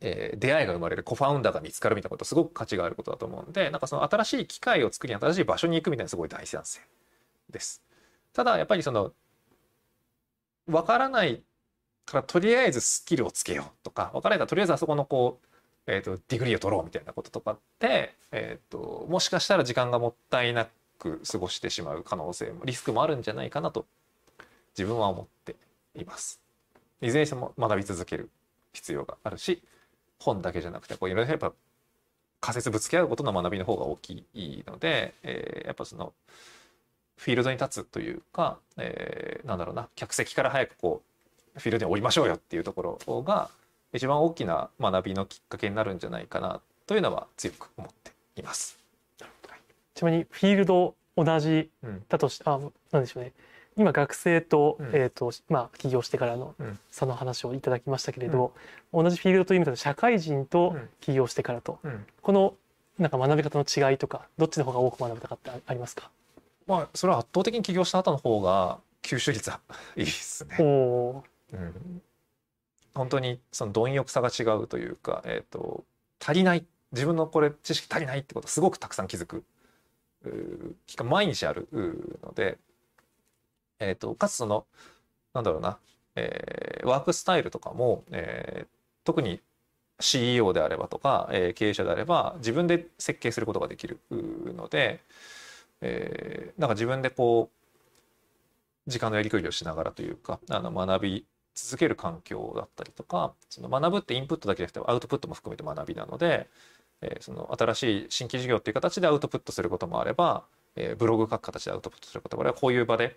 [0.00, 6.80] えー、出会いが生まれるコファウンダーが見つかるみたいなことすごく価値があることだと思うんでなんかその新しい機会を作り新しい場所に行くみたいなすごい大賛成
[7.50, 7.82] です。
[8.32, 9.12] ただやっぱりその
[10.66, 11.42] 分からない
[12.06, 15.47] からとりあえずスキルをつけようとか分からないからとりあえずあそこのこう、
[15.88, 23.86] えーと、 degree を取ろうみたいなこととかって、えーと、もしかしたら時間がもったいなく過ごしてしまう可能性もリスクもあるんじゃないかなと
[24.76, 25.56] 自分は思って
[25.94, 26.40] います。
[27.00, 28.28] いずれにしても学び続ける
[28.72, 29.62] 必要があるし
[30.18, 31.52] 本だけじゃなくてこういろいろやっぱ
[32.40, 36.12] 仮説ぶつけ合うことの学びの方が大きいので、えー、やっぱその
[37.16, 41.02] フィールドに立つというか、えー、なんだろうな客席から早くこ
[41.56, 43.50] うフィールドに降りましょうよっていうところが
[43.92, 48.78] 一番大きな学びのきっかけになるんじゃないかなというのは強く思っています。
[49.94, 51.70] ちなみにフィールド同じ
[52.08, 52.60] だとし、うん、あ
[52.92, 53.32] なんでしょうね。
[53.76, 56.54] 今学生とうん、えーとまあ、起業してからの
[56.90, 58.52] その話をいただきましたけれど、
[58.92, 62.54] うん、同じフィールドという意味だと社会人と起業してからと、うん、この
[62.98, 66.10] なんか学び方の違いとかどっちの方が多く学べたかってありますか？
[66.66, 69.60] まあそれは圧倒的に起業した後の方が吸収率は
[69.96, 70.56] いいですね。
[70.60, 70.62] う
[71.56, 72.02] ん、
[72.94, 75.84] 本当にその貪欲さが違うというか、えーと、
[76.20, 79.44] 足りない自分のこれ知識足りないってことすごくたくさん気づく
[81.04, 81.68] 毎日ある
[82.24, 82.58] ので、
[83.78, 84.66] えーと、かつその
[85.34, 85.78] なんだろうな、
[86.16, 88.66] えー、ワークスタイルとかも、えー、
[89.04, 89.40] 特に
[90.00, 95.00] CEO であればとか、えー、経営者であれば自分で設計することができるので、
[95.80, 101.24] えー、なんか自分でこう時間のやりくりをしながらというかあの学び
[101.66, 106.48] 続ける環境だったりとかその学ぶってインプットだけじゃなくてアウトプットも含めて学びなので、
[107.02, 110.44] えー、その新しい新規事業っていう形でアウトプットすることもあれば、
[110.76, 113.16] えー、ブログ書く形でアウトプットすることもあればこういう場で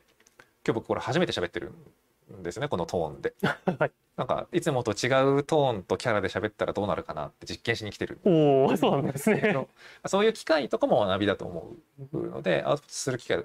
[0.66, 1.72] 今日僕これ初めて喋ってる
[2.38, 3.34] んですねこのトーンで。
[3.80, 8.20] はい、なんかいつもと違うトーンとキャラで喋ったらどうなるかなって実験しに来てる。
[8.24, 9.56] おおそうなんですね。
[10.06, 10.26] そう。
[10.26, 11.74] いう機会とかも学びだと思
[12.14, 13.44] うのでアウトプットする機会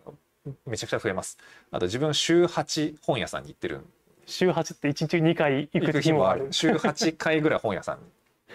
[0.65, 1.39] めちゃくちゃ増えます。
[1.71, 3.85] あと自分週8本屋さんに行ってる
[4.27, 8.05] 週8って1日2回行く日もある週8回ぐらい本屋さんに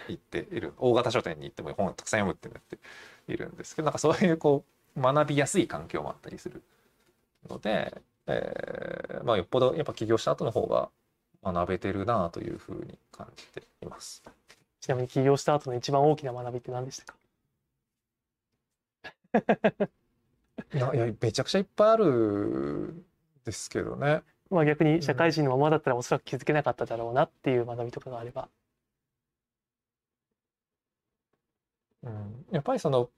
[0.10, 2.78] 行っている 大型書店に行っても本をたくさん読むってなって
[3.28, 4.64] いるんですけどなんかそういうこ
[4.96, 6.62] う学びやすい環境もあったりする
[7.50, 10.90] ので、えー、まあよっぽどやっぱ起業した後の方が
[11.44, 14.24] 学べてるなというふうに感じています。
[14.82, 17.16] ちなみに起業した後の一番大きな学びって何でしたか？
[20.74, 23.06] いやめちゃくちゃいっぱいある
[23.46, 24.22] ですけどね。
[24.52, 28.50] まあ逆に社会人のままだったらおそらく気づけなかっただろうなっていう学びとかがあれば。
[32.04, 33.10] うん、やっぱりその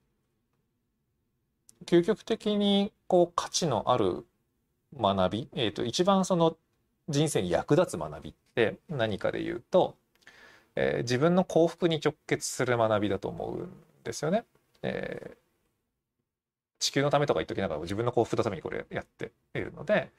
[1.85, 4.25] 究極的にこう価値のある
[4.97, 6.55] 学び、えー、と一番その
[7.09, 9.95] 人生に役立つ学びって何かで言うと、
[10.75, 13.69] えー、自分の幸福に直結する学びだと思うん
[14.03, 14.45] ですよね。
[14.83, 15.37] えー、
[16.79, 20.09] 地球のためとか言っときながら自分の幸福のためにこれやっているので、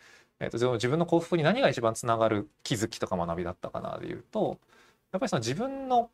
[0.40, 4.58] えー、と自分の幸福に何が一番つながる気づきとか学びだったかなで言うと
[5.12, 6.10] やっぱりその自分の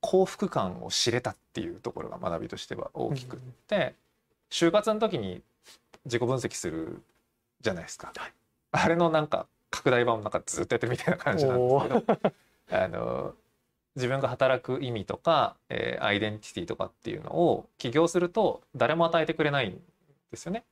[0.00, 3.94] 幸福感を知れたっていうところが学びとしては大きくって、
[4.50, 5.42] 就活の時に
[6.04, 7.02] 自己分析する
[7.60, 8.12] じゃないですか。
[8.16, 8.32] はい、
[8.70, 12.32] あれのなんか拡大版をなんかずっとやってるみたいな感じなんですけど
[12.70, 13.34] あの
[13.96, 19.80] 自分が働く意味とか、えー、アイデンティティとかっていうのを起業すると誰も与えてくれないん
[20.30, 20.64] ですよね。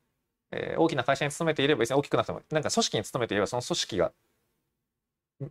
[0.56, 4.12] えー、大きな会社に勤めていれば別に大きくなくてもなんか組織に勤めていればその組織が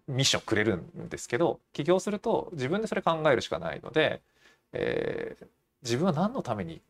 [0.08, 4.22] ミッションくれるんですけど起業すると自分でそれ考えるしかないので、
[4.72, 5.46] えー、
[5.84, 6.82] 自分は何のために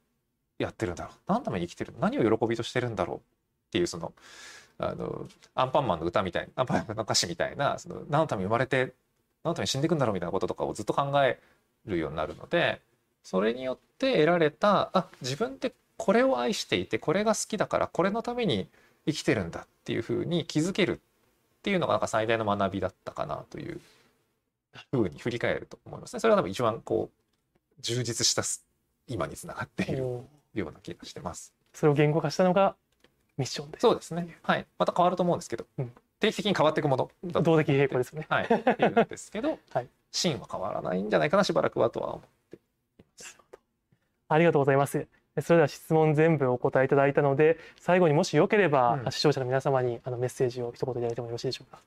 [0.60, 1.14] やってるんだろう？
[1.27, 3.19] 何のために生きてる何を喜びとしてるんだろうっ
[3.72, 4.14] ていうその
[4.77, 8.94] あのアンパンマンの歌みたいなアンパンマンの歌詞みたいなその何のために生まれて
[9.44, 11.40] 何のために死んでいくんだろうみたいなこととかをずっと考え
[11.85, 12.80] るようになるので
[13.23, 18.68] それによって得られたあ自分ってこれを愛していてこれが好きだからこれのために
[19.06, 23.80] 生きてるんだっていうふうに気づけるっていうのがなんか最大の学びだったかなという
[24.91, 26.20] ふうに振り返ると思いますね。
[26.20, 28.44] それは多分一番こう充実した
[29.07, 30.02] 今につながっている
[30.53, 31.53] ような気がしてます。
[31.74, 32.76] それを言語化したのが
[33.38, 34.38] ミッションでそうですね。
[34.44, 34.65] はい。
[34.78, 38.26] また変わると思うんですけど、うん、定期的に変わっていくもの動的平衡ですね。
[38.30, 38.45] はい。
[38.45, 38.48] い
[38.86, 42.60] うんですけど、 はい、芯は変わらないんじゃないかなしばらくはとは思ってい
[42.99, 43.40] ます。
[44.30, 45.07] ありがとうございます。
[45.42, 51.80] それでは質問全部お答えいただいたので最後にもしよければ、うん、視聴者の皆様にあのメッセージを一言いただいてもよろしいでしょうか。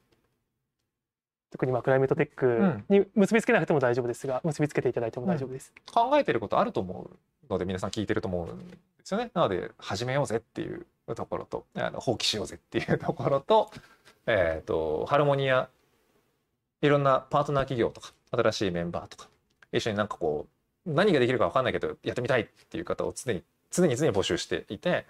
[1.51, 7.09] 特にまあクライメートテックに結びつけなくても大丈夫ですが結びつけていただいても大丈夫です、うん、考えてることあると思
[7.49, 9.31] うので皆さん聞いてると思うんですよね。
[9.33, 13.71] なので始めようぜっていうところとあの放棄しようぜっていうところと,、
[14.27, 15.69] えーと、ハルモニア
[16.83, 19.29] いろんなパートナー企業とか新しいメンバーとか
[19.73, 20.56] 一緒になんかこう
[20.87, 25.05] 何ができるか分かんないけどやってみたいっていう方を常に常に常に募集していて、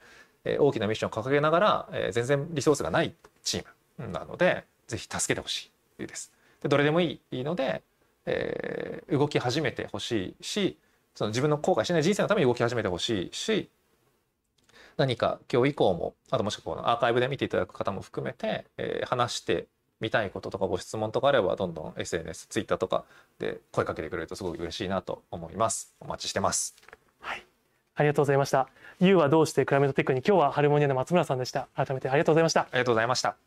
[0.44, 3.65] えー、大きなミッションを掲げながら、えー、全然リソースがないチー
[3.98, 6.32] ムなのでぜひ助けてほしいです。
[6.62, 7.82] でどれでもいいので、
[8.24, 10.78] えー、動き始めてほしいし
[11.15, 13.70] その自分の後悔しない人生のために動き始めてほしいし
[14.97, 19.66] 何か今日以降もあともしくはこのアーカイブで見ていただく方も含めて、えー、話して
[20.01, 23.05] 見たいこととかご質問とかあればどんどん SNS、Twitter とか
[23.39, 25.94] で声かけてくれるとすごく嬉しいなと思います。
[26.01, 26.77] お待ちしてます。
[27.20, 27.44] はい。
[27.94, 28.68] ありがとうございました。
[29.01, 30.20] You はどうしてクライメートテックに？
[30.27, 31.68] 今日はハルモニアの松村さんでした。
[31.74, 32.60] 改めてありがとうございました。
[32.62, 33.45] ありがとうございました。